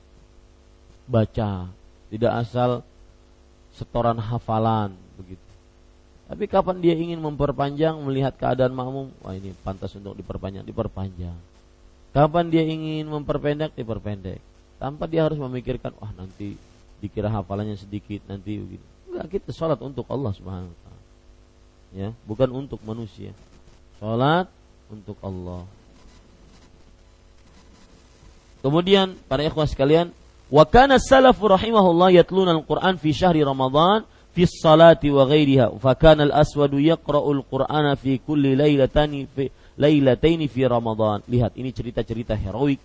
baca, 1.05 1.69
tidak 2.09 2.33
asal 2.41 2.81
setoran 3.77 4.17
hafalan 4.17 4.97
begitu. 5.13 5.47
Tapi 6.25 6.43
kapan 6.49 6.81
dia 6.81 6.97
ingin 6.97 7.21
memperpanjang 7.21 8.01
melihat 8.01 8.33
keadaan 8.33 8.73
makmum, 8.73 9.13
wah 9.21 9.37
ini 9.37 9.53
pantas 9.61 9.93
untuk 9.93 10.17
diperpanjang, 10.17 10.65
diperpanjang. 10.65 11.37
Kapan 12.11 12.49
dia 12.49 12.65
ingin 12.65 13.05
memperpendek, 13.05 13.77
diperpendek. 13.77 14.41
Tanpa 14.77 15.09
dia 15.09 15.25
harus 15.25 15.41
memikirkan, 15.41 15.93
wah 15.97 16.13
nanti 16.13 16.53
dikira 17.01 17.33
hafalannya 17.33 17.77
sedikit, 17.77 18.21
nanti 18.29 18.61
begitu. 18.61 18.85
Enggak, 19.09 19.41
kita 19.41 19.49
sholat 19.53 19.81
untuk 19.81 20.05
Allah 20.09 20.31
Subhanahu 20.37 20.69
wa 20.69 20.79
taala. 20.85 21.03
Ya, 21.97 22.09
bukan 22.29 22.49
untuk 22.53 22.77
manusia. 22.85 23.33
Sholat 23.97 24.45
untuk 24.93 25.17
Allah. 25.25 25.65
Kemudian 28.61 29.17
para 29.25 29.41
ikhwah 29.41 29.65
sekalian, 29.65 30.13
wa 30.53 30.65
kana 30.69 31.01
salafu 31.01 31.49
rahimahullah 31.49 32.13
yatluna 32.13 32.53
al-Qur'an 32.53 33.01
fi 33.01 33.09
syahri 33.13 33.41
Ramadan 33.41 34.05
fi 34.37 34.45
salati 34.45 35.09
wa 35.09 35.25
ghairiha 35.25 35.81
fa 35.81 35.97
kana 35.97 36.29
al 36.29 36.33
aswadu 36.45 36.77
yaqra'ul 36.77 37.41
qur'ana 37.49 37.97
fi 37.97 38.21
kulli 38.21 38.53
lailataini 38.53 39.25
fi 39.25 39.49
lailataini 39.81 40.45
fi 40.45 40.61
ramadan 40.69 41.25
lihat 41.25 41.57
ini 41.57 41.73
cerita-cerita 41.73 42.37
heroik 42.37 42.77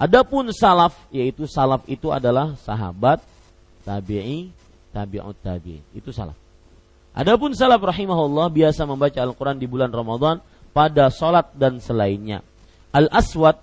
adapun 0.00 0.50
salaf 0.50 0.94
yaitu 1.10 1.46
salaf 1.48 1.82
itu 1.90 2.10
adalah 2.10 2.54
sahabat 2.60 3.22
tabi'i 3.86 4.50
tabi'ut 4.90 5.38
tabi'in 5.40 5.82
itu 5.94 6.10
salaf 6.10 6.36
adapun 7.14 7.54
salaf 7.54 7.80
rahimahullah 7.82 8.50
biasa 8.50 8.86
membaca 8.86 9.18
Al-Qur'an 9.22 9.58
di 9.58 9.66
bulan 9.70 9.90
Ramadan 9.90 10.42
pada 10.74 11.10
salat 11.10 11.54
dan 11.54 11.78
selainnya 11.78 12.42
Al 12.90 13.06
Aswad 13.10 13.58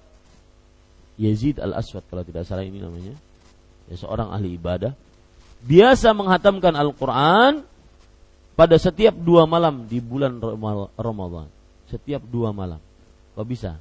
Yazid 1.19 1.59
Al 1.59 1.75
Aswad 1.75 2.07
kalau 2.07 2.23
tidak 2.23 2.47
salah 2.47 2.63
ini 2.63 2.79
namanya 2.79 3.13
ya, 3.91 3.95
seorang 3.99 4.31
ahli 4.31 4.55
ibadah 4.55 4.95
biasa 5.61 6.15
menghatamkan 6.17 6.73
Al-Quran 6.73 7.63
pada 8.57 8.75
setiap 8.77 9.15
dua 9.17 9.49
malam 9.49 9.89
di 9.89 9.97
bulan 9.97 10.37
Ramadan. 10.93 11.47
Setiap 11.89 12.21
dua 12.29 12.53
malam. 12.53 12.77
Kok 13.33 13.47
bisa? 13.47 13.73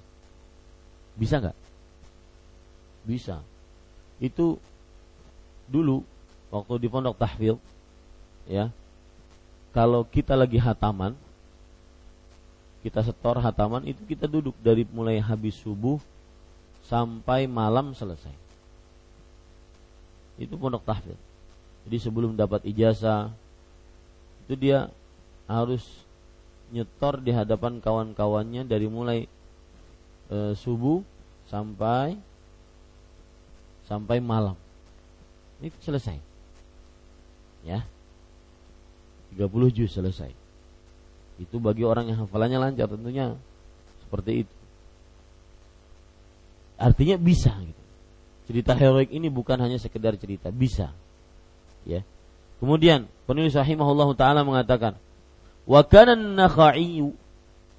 Bisa 1.18 1.36
nggak? 1.36 1.56
Bisa. 3.04 3.40
Itu 4.20 4.60
dulu 5.70 6.04
waktu 6.52 6.82
di 6.82 6.88
pondok 6.90 7.16
tahfil, 7.16 7.56
ya. 8.48 8.68
Kalau 9.70 10.02
kita 10.02 10.34
lagi 10.34 10.58
hataman, 10.58 11.14
kita 12.82 13.04
setor 13.06 13.38
hataman 13.38 13.86
itu 13.86 14.02
kita 14.08 14.26
duduk 14.26 14.56
dari 14.58 14.82
mulai 14.88 15.20
habis 15.22 15.54
subuh 15.60 16.00
sampai 16.88 17.46
malam 17.46 17.94
selesai. 17.94 18.34
Itu 20.40 20.56
pondok 20.56 20.82
tahfil. 20.82 21.14
Jadi 21.86 21.96
sebelum 22.00 22.34
dapat 22.34 22.66
ijazah 22.66 23.30
itu 24.44 24.58
dia 24.58 24.90
harus 25.46 25.86
nyetor 26.74 27.22
di 27.22 27.30
hadapan 27.34 27.78
kawan-kawannya 27.78 28.62
dari 28.66 28.86
mulai 28.86 29.26
e, 30.30 30.54
subuh 30.54 31.02
sampai 31.50 32.14
sampai 33.90 34.22
malam. 34.22 34.54
Ini 35.58 35.74
selesai. 35.82 36.14
Ya. 37.66 37.82
30 39.34 39.50
juz 39.74 39.90
selesai. 39.90 40.30
Itu 41.42 41.58
bagi 41.58 41.82
orang 41.82 42.06
yang 42.14 42.22
hafalannya 42.22 42.70
lancar 42.70 42.86
tentunya 42.86 43.34
seperti 44.06 44.46
itu. 44.46 44.54
Artinya 46.78 47.18
bisa 47.18 47.50
gitu. 47.58 47.82
Cerita 48.50 48.72
heroik 48.78 49.10
ini 49.10 49.30
bukan 49.30 49.58
hanya 49.58 49.78
sekedar 49.78 50.14
cerita, 50.18 50.50
bisa 50.50 50.90
ya. 51.86 52.02
Kemudian 52.58 53.08
penulis 53.24 53.56
rahimahullah 53.56 54.08
taala 54.18 54.44
mengatakan 54.44 54.98
wa 55.64 55.80
kana 55.86 56.16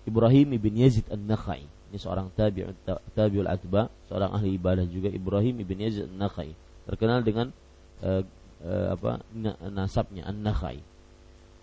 Ibrahim 0.01 0.47
ibn 0.57 0.73
Yazid 0.73 1.05
an-Nakhai 1.13 1.70
ini 1.91 1.99
seorang 1.99 2.31
tabi'ut 2.31 2.87
tabi'ul 3.11 3.51
atba 3.51 3.91
seorang 4.07 4.31
ahli 4.31 4.55
ibadah 4.55 4.87
juga 4.87 5.11
Ibrahim 5.11 5.59
ibn 5.59 5.83
Yazid 5.83 6.07
an-Nakhai 6.07 6.55
terkenal 6.87 7.19
dengan 7.19 7.51
uh, 7.99 8.23
uh, 8.63 8.87
apa 8.95 9.19
nasabnya 9.67 10.23
an-Nakhai 10.31 10.79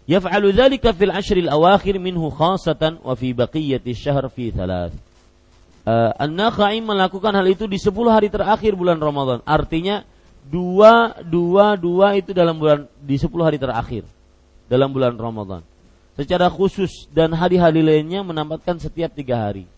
yaf'alu 0.04 0.52
dzalika 0.52 0.92
fil 0.92 1.10
ashr 1.16 1.40
al-awakhir 1.40 1.96
minhu 1.96 2.28
khasatan 2.28 3.00
wa 3.00 3.16
fi 3.16 3.32
baqiyati 3.32 3.96
syahr 3.96 4.28
fi 4.28 4.52
thalath 4.52 4.92
uh, 5.88 6.12
An-Nakhai 6.20 6.84
melakukan 6.84 7.32
hal 7.32 7.48
itu 7.48 7.64
di 7.64 7.80
10 7.80 7.96
hari 8.12 8.28
terakhir 8.28 8.76
bulan 8.76 9.00
Ramadan 9.00 9.40
artinya 9.48 10.04
dua 10.48 11.12
dua 11.24 11.76
dua 11.76 12.16
itu 12.16 12.32
dalam 12.32 12.56
bulan 12.56 12.88
di 13.00 13.20
sepuluh 13.20 13.44
hari 13.44 13.60
terakhir 13.60 14.04
dalam 14.68 14.92
bulan 14.92 15.16
Ramadan. 15.16 15.64
Secara 16.16 16.50
khusus 16.50 17.06
dan 17.14 17.30
hari-hari 17.30 17.80
lainnya 17.80 18.26
menambahkan 18.26 18.82
setiap 18.82 19.14
tiga 19.14 19.48
hari. 19.48 19.70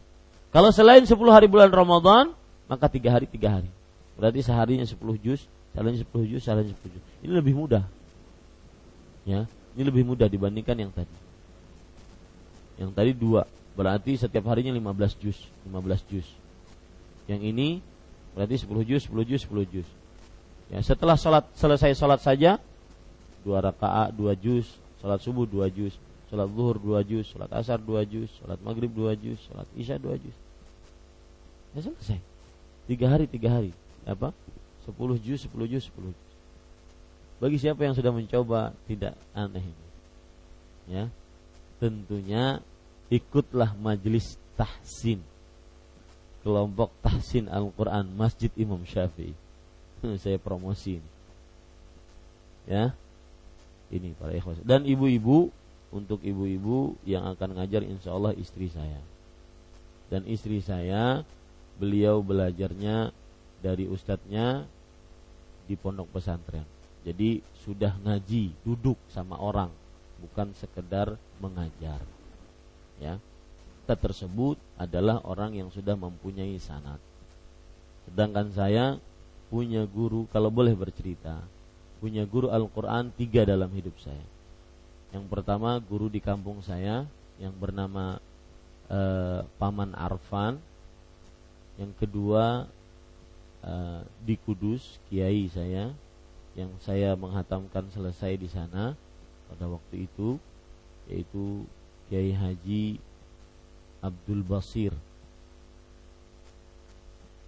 Kalau 0.51 0.75
selain 0.75 1.07
sepuluh 1.07 1.31
hari 1.31 1.47
bulan 1.47 1.71
Ramadan, 1.71 2.35
maka 2.67 2.91
tiga 2.91 3.15
hari 3.15 3.31
tiga 3.31 3.59
hari. 3.59 3.71
Berarti 4.19 4.43
seharinya 4.43 4.83
sepuluh 4.83 5.15
juz, 5.15 5.47
seharinya 5.71 6.03
sepuluh 6.03 6.27
juz, 6.27 6.43
seharinya 6.43 6.75
sepuluh 6.75 6.99
juz. 6.99 7.05
Ini 7.23 7.33
lebih 7.33 7.55
mudah. 7.55 7.87
Ya, 9.23 9.47
ini 9.79 9.83
lebih 9.87 10.03
mudah 10.03 10.27
dibandingkan 10.27 10.75
yang 10.75 10.91
tadi. 10.91 11.17
Yang 12.83 12.91
tadi 12.97 13.11
dua, 13.15 13.47
berarti 13.79 14.19
setiap 14.19 14.51
harinya 14.51 14.75
lima 14.75 14.91
belas 14.91 15.15
juz, 15.15 15.39
lima 15.63 15.79
belas 15.79 16.03
juz. 16.11 16.27
Yang 17.31 17.41
ini 17.55 17.69
berarti 18.35 18.59
sepuluh 18.59 18.83
juz, 18.83 19.07
sepuluh 19.07 19.23
juz, 19.23 19.47
sepuluh 19.47 19.63
juz. 19.71 19.87
Ya, 20.67 20.83
setelah 20.83 21.15
salat 21.15 21.47
selesai 21.55 21.95
salat 21.95 22.19
saja 22.23 22.59
dua 23.47 23.63
rakaat 23.63 24.11
dua 24.19 24.35
juz, 24.35 24.67
salat 24.99 25.23
subuh 25.23 25.47
dua 25.47 25.71
juz, 25.71 25.95
salat 26.31 26.49
zuhur 26.55 26.79
dua 26.79 27.03
juz, 27.03 27.27
salat 27.27 27.51
asar 27.51 27.83
dua 27.83 28.07
juz, 28.07 28.31
salat 28.39 28.57
maghrib 28.63 28.89
dua 28.95 29.19
juz, 29.19 29.37
salat 29.51 29.67
isya 29.75 29.99
dua 29.99 30.15
juz. 30.15 30.37
Ya 31.75 31.83
selesai. 31.83 32.23
Tiga 32.87 33.07
hari 33.11 33.27
tiga 33.27 33.51
hari. 33.51 33.75
Apa? 34.07 34.31
Sepuluh 34.87 35.19
juz, 35.19 35.43
sepuluh 35.43 35.67
juz, 35.67 35.83
sepuluh 35.83 36.15
juz. 36.15 36.31
Bagi 37.43 37.59
siapa 37.59 37.83
yang 37.83 37.99
sudah 37.99 38.15
mencoba 38.15 38.71
tidak 38.87 39.19
aneh 39.35 39.65
ini. 39.65 39.87
Ya. 40.91 41.05
Tentunya 41.83 42.63
ikutlah 43.11 43.75
majelis 43.75 44.39
tahsin 44.55 45.25
kelompok 46.41 46.93
tahsin 47.05 47.49
Al-Quran 47.53 48.09
Masjid 48.17 48.49
Imam 48.57 48.81
Syafi'i 48.89 49.37
saya 50.01 50.41
promosi 50.41 50.97
ini. 50.97 51.11
Ya. 52.65 52.97
Ini 53.91 54.15
para 54.17 54.33
ikhwas. 54.33 54.63
Dan 54.63 54.87
ibu-ibu 54.87 55.53
untuk 55.91 56.23
ibu-ibu 56.23 56.95
yang 57.03 57.27
akan 57.27 57.59
ngajar 57.59 57.83
insya 57.83 58.15
Allah 58.15 58.35
istri 58.39 58.71
saya. 58.71 59.03
dan 60.11 60.27
istri 60.27 60.59
saya 60.59 61.23
beliau 61.79 62.19
belajarnya 62.19 63.15
dari 63.63 63.87
ustadznya 63.87 64.67
di 65.71 65.79
pondok 65.79 66.11
pesantren. 66.11 66.67
Jadi 67.07 67.41
sudah 67.63 67.95
ngaji, 68.05 68.53
duduk 68.67 68.99
sama 69.09 69.39
orang, 69.39 69.71
bukan 70.21 70.53
sekedar 70.59 71.15
mengajar. 71.39 72.03
Ya. 72.99 73.17
Kita 73.81 73.95
tersebut 73.97 74.59
adalah 74.77 75.23
orang 75.25 75.57
yang 75.57 75.71
sudah 75.73 75.95
mempunyai 75.95 76.59
sanat. 76.59 76.99
Sedangkan 78.05 78.53
saya 78.53 78.99
punya 79.49 79.87
guru, 79.89 80.29
kalau 80.35 80.53
boleh 80.53 80.77
bercerita, 80.77 81.41
punya 81.99 82.27
guru 82.29 82.53
Al-Quran 82.53 83.15
tiga 83.17 83.47
dalam 83.47 83.71
hidup 83.73 83.97
saya. 84.03 84.27
Yang 85.11 85.27
pertama 85.27 85.75
guru 85.83 86.07
di 86.07 86.23
kampung 86.23 86.63
saya 86.63 87.03
yang 87.43 87.55
bernama 87.55 88.23
eh, 88.87 89.43
Paman 89.59 89.91
Arfan. 89.99 90.63
Yang 91.75 91.93
kedua 91.99 92.71
eh, 93.67 94.01
di 94.23 94.39
Kudus 94.39 95.03
Kiai 95.11 95.51
saya 95.51 95.91
yang 96.55 96.71
saya 96.83 97.15
menghatamkan 97.15 97.91
selesai 97.95 98.39
di 98.39 98.49
sana 98.51 98.95
pada 99.51 99.67
waktu 99.67 100.07
itu 100.07 100.39
yaitu 101.11 101.67
Kiai 102.07 102.31
Haji 102.31 103.03
Abdul 103.99 104.47
Basir. 104.47 104.95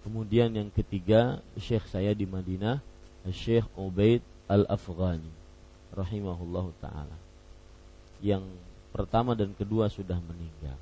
Kemudian 0.03 0.51
yang 0.51 0.67
ketiga 0.67 1.39
Syekh 1.55 1.87
saya 1.87 2.11
di 2.11 2.27
Madinah 2.27 2.83
Syekh 3.31 3.63
Ubaid 3.79 4.19
Al-Afghani 4.51 5.31
rahimahullahu 5.95 6.75
taala. 6.83 7.22
Yang 8.23 8.47
pertama 8.95 9.35
dan 9.35 9.51
kedua 9.51 9.91
sudah 9.91 10.15
meninggal. 10.23 10.79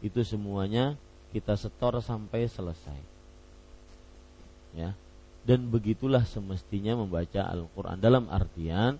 Itu 0.00 0.24
semuanya 0.24 0.96
kita 1.36 1.52
setor 1.60 2.00
sampai 2.00 2.48
selesai. 2.48 3.00
Ya. 4.72 4.96
Dan 5.44 5.68
begitulah 5.68 6.24
semestinya 6.24 6.96
membaca 6.96 7.44
Al-Qur'an 7.44 8.00
dalam 8.00 8.28
artian 8.32 8.96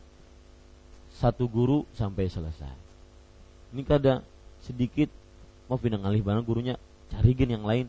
satu 1.08 1.48
guru 1.48 1.88
sampai 1.96 2.28
selesai. 2.28 2.76
Ini 3.72 3.82
kada 3.84 4.20
sedikit 4.60 5.08
mau 5.68 5.80
pindah 5.80 6.00
ngalih 6.00 6.24
barang 6.24 6.44
gurunya 6.44 6.76
cari 7.08 7.32
gen 7.32 7.56
yang 7.56 7.64
lain. 7.64 7.88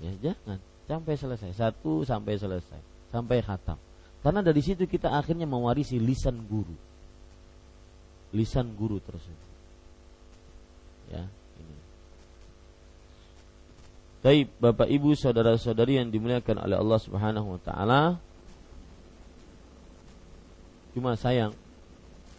Ya 0.00 0.12
jangan 0.20 0.60
sampai 0.84 1.14
selesai 1.16 1.50
satu 1.56 2.04
sampai 2.04 2.36
selesai 2.36 2.80
sampai 3.08 3.40
khatam 3.40 3.80
karena 4.26 4.42
dari 4.42 4.58
situ 4.58 4.90
kita 4.90 5.14
akhirnya 5.14 5.46
mewarisi 5.46 6.02
lisan 6.02 6.42
guru. 6.50 6.74
Lisan 8.34 8.74
guru 8.74 8.98
tersebut. 9.02 9.46
Ya, 11.12 11.22
ini. 11.62 11.76
Baik, 14.22 14.46
Bapak 14.58 14.88
Ibu, 14.90 15.14
saudara-saudari 15.14 16.02
yang 16.02 16.10
dimuliakan 16.10 16.66
oleh 16.66 16.76
Allah 16.78 17.00
Subhanahu 17.02 17.54
wa 17.54 17.60
taala. 17.62 18.02
Cuma 20.96 21.14
sayang 21.14 21.54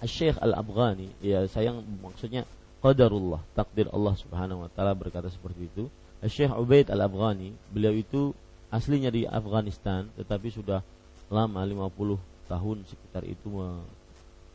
Syekh 0.03 0.35
Al-Afghani, 0.41 1.13
ya 1.23 1.45
sayang 1.47 1.85
maksudnya 2.03 2.43
qadarullah, 2.83 3.41
takdir 3.53 3.87
Allah 3.89 4.13
Subhanahu 4.17 4.65
wa 4.65 4.69
taala 4.73 4.97
berkata 4.97 5.31
seperti 5.31 5.69
itu. 5.69 5.85
Syekh 6.25 6.51
Ubaid 6.51 6.89
Al-Afghani, 6.89 7.53
beliau 7.71 7.93
itu 7.93 8.33
aslinya 8.67 9.07
di 9.07 9.23
Afghanistan 9.23 10.11
tetapi 10.19 10.51
sudah 10.51 10.83
lama 11.31 11.63
50 11.63 12.19
tahun 12.51 12.77
sekitar 12.87 13.23
itu 13.27 13.47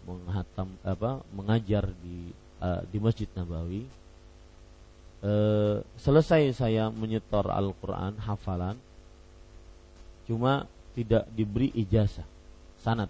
menghatam 0.07 0.69
apa 0.83 1.23
mengajar 1.31 1.91
di 2.03 2.35
uh, 2.59 2.83
di 2.91 2.99
Masjid 2.99 3.29
Nabawi. 3.35 3.87
Uh, 5.23 5.87
selesai 5.95 6.51
saya 6.59 6.91
menyetor 6.91 7.47
Al-Qur'an 7.47 8.19
hafalan 8.27 8.75
cuma 10.27 10.67
tidak 10.99 11.31
diberi 11.31 11.71
ijazah 11.79 12.27
sanat 12.83 13.07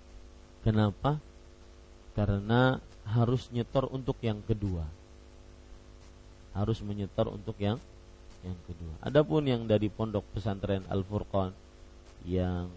kenapa? 0.60 1.18
Karena 2.12 2.76
harus 3.08 3.48
nyetor 3.50 3.90
untuk 3.90 4.20
yang 4.22 4.44
kedua. 4.44 4.86
Harus 6.52 6.84
menyetor 6.84 7.32
untuk 7.32 7.56
yang 7.56 7.80
yang 8.44 8.58
kedua. 8.68 8.94
Adapun 9.00 9.48
yang 9.48 9.64
dari 9.64 9.88
pondok 9.88 10.26
pesantren 10.34 10.84
Al 10.92 11.00
Furqan 11.06 11.54
yang 12.26 12.68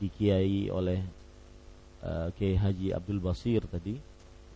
dikiai 0.00 0.68
oleh 0.68 1.00
uh, 2.04 2.28
Kiai 2.36 2.56
Haji 2.56 2.92
Abdul 2.96 3.20
Basir 3.22 3.64
tadi, 3.68 3.96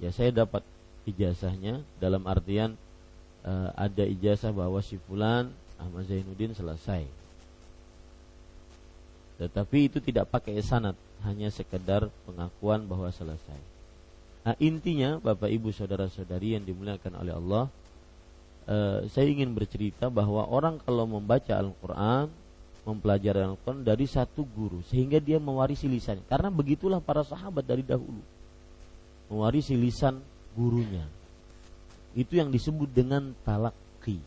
ya 0.02 0.10
saya 0.10 0.44
dapat 0.44 0.64
ijazahnya 1.04 1.84
dalam 2.00 2.24
artian 2.24 2.76
uh, 3.44 3.70
ada 3.76 4.04
ijazah 4.04 4.50
bahwa 4.50 4.80
si 4.80 4.96
fulan 5.04 5.52
Ahmad 5.76 6.08
Zainuddin 6.08 6.56
selesai. 6.56 7.04
Tetapi 9.34 9.78
itu 9.90 9.98
tidak 9.98 10.30
pakai 10.30 10.62
sanat, 10.62 10.94
hanya 11.26 11.50
sekedar 11.50 12.06
pengakuan 12.22 12.86
bahwa 12.86 13.10
selesai. 13.10 13.58
Nah, 14.44 14.54
intinya 14.60 15.18
Bapak 15.18 15.50
Ibu 15.50 15.72
saudara-saudari 15.72 16.54
yang 16.54 16.62
dimuliakan 16.62 17.12
oleh 17.18 17.34
Allah, 17.34 17.64
uh, 18.68 19.00
saya 19.10 19.26
ingin 19.26 19.50
bercerita 19.56 20.12
bahwa 20.12 20.46
orang 20.46 20.78
kalau 20.84 21.08
membaca 21.08 21.56
Al-Qur'an 21.56 22.28
mempelajari 22.84 23.40
Al-Quran 23.40 23.80
dari 23.80 24.04
satu 24.04 24.44
guru 24.44 24.84
sehingga 24.86 25.18
dia 25.20 25.40
mewarisi 25.40 25.88
lisan. 25.88 26.20
Karena 26.28 26.52
begitulah 26.52 27.00
para 27.00 27.24
sahabat 27.24 27.64
dari 27.64 27.80
dahulu. 27.80 28.20
Mewarisi 29.32 29.72
lisan 29.74 30.20
gurunya. 30.52 31.08
Itu 32.14 32.38
yang 32.38 32.52
disebut 32.52 32.92
dengan 32.92 33.34
talaki 33.42 34.20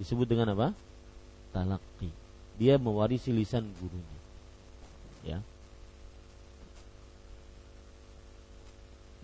disebut 0.00 0.24
dengan 0.24 0.56
apa? 0.56 0.72
Talaki 1.52 2.08
dia 2.60 2.76
mewarisi 2.76 3.32
lisan 3.32 3.64
gurunya. 3.80 4.18
Ya. 5.24 5.38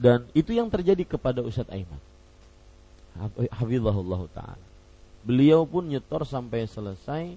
Dan 0.01 0.25
itu 0.33 0.57
yang 0.57 0.73
terjadi 0.73 1.05
kepada 1.05 1.45
Ustadz 1.45 1.69
Aiman. 1.69 2.01
Hafizahullah 3.53 4.29
Ta'ala. 4.33 4.67
Beliau 5.25 5.69
pun 5.69 5.85
nyetor 5.85 6.25
sampai 6.25 6.65
selesai 6.65 7.37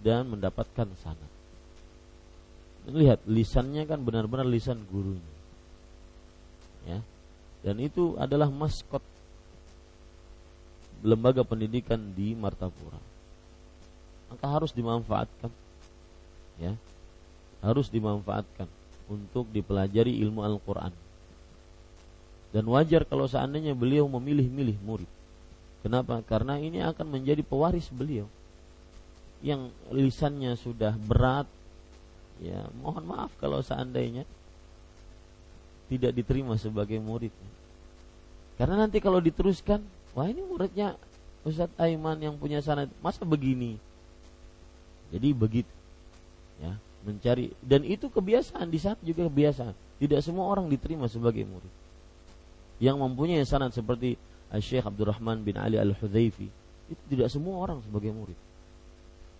dan 0.00 0.28
mendapatkan 0.28 0.88
sanad. 1.00 1.32
Lihat 2.88 3.28
lisannya 3.28 3.84
kan 3.84 4.00
benar-benar 4.00 4.48
lisan 4.48 4.80
gurunya. 4.88 5.34
Ya. 6.88 6.98
Dan 7.60 7.76
itu 7.84 8.16
adalah 8.16 8.48
maskot 8.48 9.04
lembaga 11.04 11.44
pendidikan 11.44 12.00
di 12.16 12.32
Martapura. 12.32 12.96
Maka 14.32 14.46
harus 14.48 14.72
dimanfaatkan. 14.72 15.52
Ya. 16.56 16.72
Harus 17.60 17.92
dimanfaatkan 17.92 18.64
untuk 19.12 19.44
dipelajari 19.52 20.16
ilmu 20.24 20.40
Al-Qur'an. 20.40 20.96
Dan 22.50 22.64
wajar 22.72 23.04
kalau 23.04 23.28
seandainya 23.28 23.76
beliau 23.76 24.08
memilih-milih 24.08 24.80
murid. 24.80 25.10
Kenapa? 25.84 26.24
Karena 26.24 26.56
ini 26.56 26.80
akan 26.80 27.20
menjadi 27.20 27.44
pewaris 27.44 27.92
beliau 27.92 28.26
yang 29.40 29.72
lisannya 29.88 30.52
sudah 30.56 30.92
berat 31.00 31.48
ya 32.40 32.68
mohon 32.80 33.04
maaf 33.04 33.32
kalau 33.40 33.60
seandainya 33.60 34.24
tidak 35.88 36.14
diterima 36.14 36.54
sebagai 36.56 37.00
murid. 37.00 37.32
Karena 38.56 38.86
nanti 38.86 39.00
kalau 39.00 39.18
diteruskan 39.18 39.80
wah 40.12 40.28
ini 40.28 40.44
muridnya 40.44 40.94
Ustadz 41.42 41.76
Aiman 41.80 42.20
yang 42.20 42.36
punya 42.36 42.60
sanad 42.60 42.92
masa 43.00 43.24
begini? 43.24 43.80
Jadi 45.10 45.28
begitu 45.34 45.72
ya 46.60 46.76
mencari 47.00 47.56
dan 47.64 47.80
itu 47.88 48.12
kebiasaan 48.12 48.68
di 48.68 48.78
saat 48.78 49.00
juga 49.00 49.26
kebiasaan. 49.26 49.74
Tidak 50.00 50.20
semua 50.24 50.48
orang 50.48 50.68
diterima 50.68 51.08
sebagai 51.08 51.44
murid. 51.44 51.72
Yang 52.80 52.96
mempunyai 52.96 53.44
sanad 53.44 53.72
seperti 53.72 54.16
Syekh 54.60 54.88
Abdurrahman 54.88 55.44
bin 55.44 55.60
Ali 55.60 55.76
Al 55.76 55.92
Hudzaifi 55.92 56.48
itu 56.90 57.02
tidak 57.12 57.28
semua 57.28 57.60
orang 57.60 57.84
sebagai 57.84 58.10
murid 58.10 58.49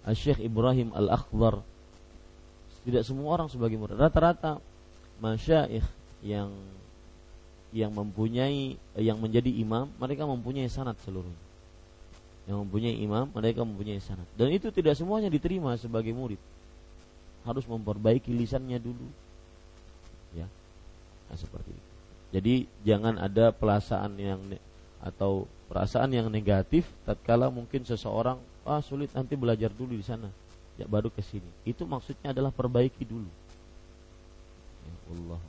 Syekh 0.09 0.41
Ibrahim 0.41 0.97
Al-Akbar 0.97 1.61
tidak 2.89 3.05
semua 3.05 3.37
orang 3.37 3.49
sebagai 3.53 3.77
murid. 3.77 4.01
Rata-rata 4.01 4.57
masyaikh 5.21 5.85
yang 6.25 6.49
yang 7.71 7.93
mempunyai 7.95 8.81
yang 8.99 9.21
menjadi 9.21 9.53
imam 9.61 9.87
mereka 10.01 10.25
mempunyai 10.25 10.67
sanat 10.73 10.97
seluruhnya. 11.05 11.39
Yang 12.49 12.59
mempunyai 12.67 12.97
imam 12.99 13.29
mereka 13.31 13.63
mempunyai 13.63 14.01
sanat 14.01 14.27
dan 14.35 14.49
itu 14.51 14.73
tidak 14.73 14.97
semuanya 14.97 15.29
diterima 15.29 15.77
sebagai 15.77 16.17
murid. 16.17 16.41
Harus 17.45 17.69
memperbaiki 17.69 18.33
lisannya 18.33 18.81
dulu. 18.81 19.07
Ya. 20.33 20.49
Nah, 21.29 21.37
seperti 21.37 21.71
itu. 21.73 21.91
Jadi 22.31 22.55
jangan 22.87 23.21
ada 23.21 23.53
perasaan 23.53 24.17
yang 24.17 24.41
atau 25.01 25.49
perasaan 25.69 26.13
yang 26.13 26.29
negatif 26.29 26.89
tatkala 27.05 27.49
mungkin 27.53 27.85
seseorang 27.85 28.41
ah 28.67 28.81
sulit 28.85 29.11
nanti 29.13 29.35
belajar 29.37 29.73
dulu 29.73 29.97
di 29.97 30.05
sana 30.05 30.29
ya 30.77 30.85
baru 30.89 31.09
ke 31.13 31.21
sini 31.21 31.51
itu 31.65 31.85
maksudnya 31.85 32.33
adalah 32.33 32.53
perbaiki 32.53 33.05
dulu 33.05 33.29
ya 34.85 34.95
Allah 35.17 35.41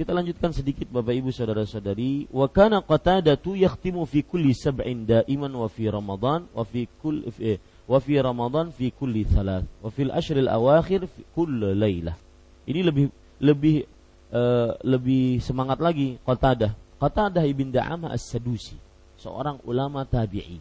kita 0.00 0.16
lanjutkan 0.16 0.48
sedikit 0.56 0.88
Bapak 0.88 1.12
Ibu 1.12 1.28
saudara-saudari. 1.28 2.24
Wa 2.32 2.48
kana 2.48 2.80
Qatadatu 2.80 3.52
yakhtimu 3.52 4.08
fi 4.08 4.24
kulli 4.24 4.56
sab'in 4.56 5.04
da'iman 5.04 5.52
wa 5.52 5.68
fi 5.68 5.92
Ramadan 5.92 6.48
wa 6.56 6.64
fi 6.64 6.88
kulli 6.88 7.28
eh, 7.36 7.60
wa 7.84 8.00
fi 8.00 8.16
Ramadan 8.16 8.72
fi 8.72 8.88
kulli 8.96 9.28
thalath 9.28 9.68
wa 9.84 9.92
fil 9.92 10.08
ashril 10.08 10.48
awakhir 10.48 11.04
fi 11.04 11.20
kulli 11.36 11.76
lailah. 11.76 12.16
Ini 12.64 12.80
lebih 12.80 13.12
lebih 13.44 13.84
uh, 14.32 14.72
lebih 14.80 15.44
semangat 15.44 15.84
lagi 15.84 16.16
Qatadah. 16.24 16.72
Qatadah 16.96 17.44
ibn 17.44 17.68
Da'amah 17.68 18.16
As-Sadusi, 18.16 18.80
seorang 19.20 19.60
ulama 19.68 20.02
tabi'i, 20.08 20.58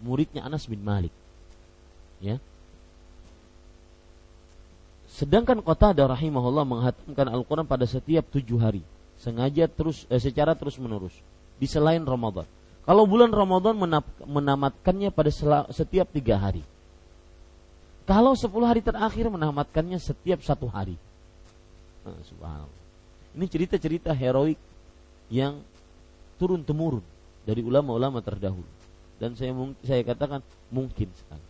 muridnya 0.00 0.42
Anas 0.42 0.64
bin 0.64 0.80
Malik. 0.80 1.12
Ya, 2.20 2.40
Sedangkan 5.10 5.58
Qatadah 5.58 6.06
rahimahullah 6.14 6.62
menghatamkan 6.62 7.26
Al-Quran 7.26 7.66
pada 7.66 7.82
setiap 7.84 8.24
tujuh 8.30 8.56
hari. 8.62 8.80
Sengaja 9.18 9.66
terus 9.66 10.06
eh, 10.06 10.22
secara 10.22 10.54
terus 10.54 10.78
menerus. 10.78 11.12
Di 11.58 11.66
selain 11.66 12.00
Ramadan. 12.00 12.46
Kalau 12.86 13.04
bulan 13.04 13.28
Ramadan 13.28 13.76
menamatkannya 14.24 15.12
pada 15.12 15.28
setiap 15.68 16.08
tiga 16.08 16.40
hari. 16.40 16.64
Kalau 18.08 18.32
sepuluh 18.32 18.64
hari 18.64 18.80
terakhir 18.80 19.28
menamatkannya 19.28 20.00
setiap 20.00 20.40
satu 20.40 20.66
hari. 20.66 20.96
Nah, 22.02 22.16
subhanallah. 22.24 22.80
Ini 23.36 23.44
cerita-cerita 23.46 24.10
heroik 24.16 24.56
yang 25.28 25.60
turun 26.40 26.64
temurun 26.64 27.04
dari 27.50 27.66
ulama-ulama 27.66 28.22
terdahulu. 28.22 28.70
Dan 29.18 29.34
saya 29.34 29.50
saya 29.82 30.06
katakan 30.06 30.40
mungkin 30.70 31.10
sekali. 31.10 31.46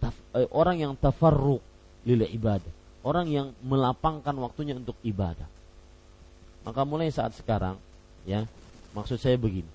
Taf, 0.00 0.16
eh, 0.32 0.48
orang 0.48 0.80
yang 0.80 0.92
tafarruq 0.96 1.60
lil 2.08 2.24
ibadah 2.24 2.80
orang 3.04 3.26
yang 3.28 3.46
melapangkan 3.64 4.36
waktunya 4.36 4.76
untuk 4.76 4.96
ibadah. 5.00 5.48
Maka 6.64 6.84
mulai 6.84 7.08
saat 7.08 7.32
sekarang, 7.32 7.80
ya, 8.28 8.44
maksud 8.92 9.16
saya 9.16 9.40
begini. 9.40 9.68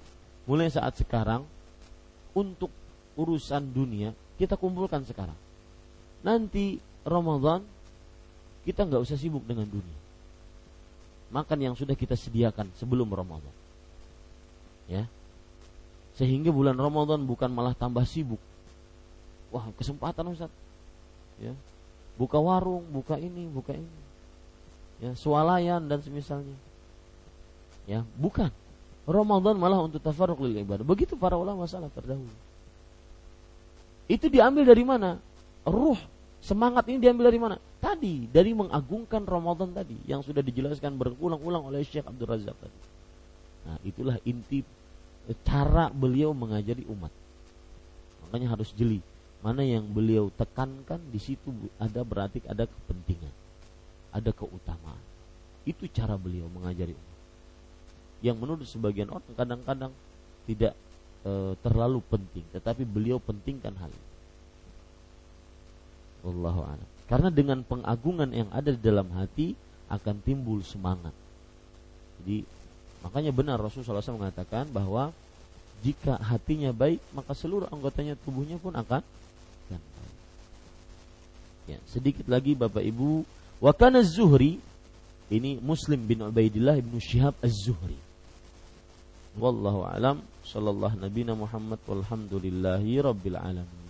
Mulai 0.45 0.69
saat 0.69 0.93
sekarang 1.01 1.41
untuk 2.37 2.69
urusan 3.17 3.65
dunia 3.73 4.13
kita 4.37 4.53
kumpulkan 4.59 5.01
sekarang. 5.01 5.37
Nanti 6.21 6.77
Ramadan 7.01 7.65
kita 8.61 8.85
nggak 8.85 9.01
usah 9.01 9.17
sibuk 9.17 9.41
dengan 9.49 9.65
dunia. 9.65 9.99
Makan 11.33 11.57
yang 11.57 11.73
sudah 11.73 11.97
kita 11.97 12.13
sediakan 12.13 12.69
sebelum 12.77 13.09
Ramadan. 13.09 13.53
Ya. 14.85 15.09
Sehingga 16.15 16.49
bulan 16.49 16.79
Ramadan 16.79 17.27
bukan 17.27 17.51
malah 17.51 17.75
tambah 17.75 18.07
sibuk. 18.07 18.39
Wah, 19.51 19.67
kesempatan 19.75 20.31
Ustaz. 20.31 20.51
Ya, 21.35 21.51
buka 22.15 22.39
warung, 22.39 22.87
buka 22.87 23.19
ini, 23.19 23.47
buka 23.51 23.75
ini. 23.75 23.93
Ya, 25.03 25.11
swalayan 25.19 25.83
dan 25.91 25.99
semisalnya. 25.99 26.55
Ya, 27.83 28.07
bukan. 28.15 28.49
Ramadan 29.05 29.59
malah 29.59 29.85
untuk 29.85 30.01
tafarruq 30.01 30.41
lil 30.41 30.65
ibadah. 30.65 30.81
Begitu 30.81 31.13
para 31.13 31.37
ulama 31.37 31.67
salah 31.69 31.91
terdahulu. 31.93 32.31
Itu 34.09 34.31
diambil 34.31 34.65
dari 34.65 34.81
mana? 34.81 35.21
Ruh 35.65 35.97
semangat 36.41 36.85
ini 36.89 36.97
diambil 37.01 37.29
dari 37.29 37.39
mana? 37.41 37.55
Tadi 37.81 38.29
dari 38.29 38.53
mengagungkan 38.53 39.25
Ramadan 39.25 39.73
tadi 39.73 39.97
yang 40.09 40.25
sudah 40.25 40.41
dijelaskan 40.41 40.97
berulang-ulang 40.97 41.69
oleh 41.69 41.85
Syekh 41.85 42.05
Abdul 42.05 42.29
Razak 42.29 42.57
tadi. 42.57 42.79
Nah, 43.65 43.77
itulah 43.81 44.17
inti 44.25 44.61
cara 45.41 45.89
beliau 45.89 46.35
mengajari 46.35 46.85
umat. 46.85 47.09
Makanya 48.25 48.53
harus 48.53 48.69
jeli 48.75 49.01
mana 49.45 49.61
yang 49.61 49.85
beliau 49.85 50.33
tekankan 50.33 50.97
di 51.13 51.21
situ 51.21 51.53
ada 51.77 52.01
berarti 52.01 52.41
ada 52.49 52.65
kepentingan, 52.65 53.29
ada 54.09 54.33
keutamaan. 54.33 54.97
Itu 55.61 55.85
cara 55.93 56.17
beliau 56.17 56.49
mengajari 56.49 56.97
umat. 56.97 57.17
Yang 58.25 58.37
menurut 58.41 58.65
sebagian 58.65 59.13
orang 59.13 59.37
kadang-kadang 59.37 59.93
tidak 60.49 60.73
e, 61.21 61.53
terlalu 61.61 62.01
penting, 62.09 62.41
tetapi 62.57 62.89
beliau 62.89 63.21
pentingkan 63.21 63.77
hal 63.77 63.93
itu. 63.93 64.09
Wallahu. 66.25 66.65
Karena 67.05 67.29
dengan 67.29 67.61
pengagungan 67.61 68.33
yang 68.33 68.49
ada 68.49 68.73
di 68.73 68.81
dalam 68.81 69.13
hati 69.13 69.53
akan 69.93 70.25
timbul 70.25 70.65
semangat. 70.65 71.13
Jadi 72.17 72.41
makanya 73.05 73.29
benar 73.29 73.61
Rasulullah 73.61 74.01
SAW 74.01 74.17
mengatakan 74.17 74.65
bahwa 74.73 75.13
jika 75.85 76.17
hatinya 76.17 76.73
baik 76.73 76.97
maka 77.13 77.37
seluruh 77.37 77.69
anggotanya 77.69 78.17
tubuhnya 78.17 78.57
pun 78.57 78.73
akan 78.73 79.05
Ya, 81.65 81.81
sedikit 81.89 82.29
lagi 82.29 82.53
Bapak 82.53 82.85
Ibu, 82.85 83.25
wa 83.57 83.73
kana 83.73 84.05
Zuhri 84.05 84.61
ini 85.33 85.57
Muslim 85.57 85.97
bin 86.05 86.21
Ubaidillah 86.21 86.77
bin 86.77 87.01
Syihab 87.01 87.33
Az-Zuhri. 87.41 87.97
Wallahu 89.35 89.81
alam 89.83 90.21
sallallahu 90.45 91.01
nabiyana 91.01 91.33
Muhammad 91.33 91.81
walhamdulillahi 91.89 93.01
rabbil 93.01 93.33
alamin. 93.33 93.83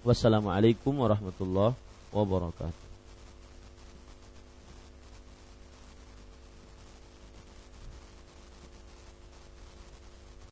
Wassalamualaikum 0.00 0.96
warahmatullahi 1.04 1.76
wabarakatuh. 2.08 2.83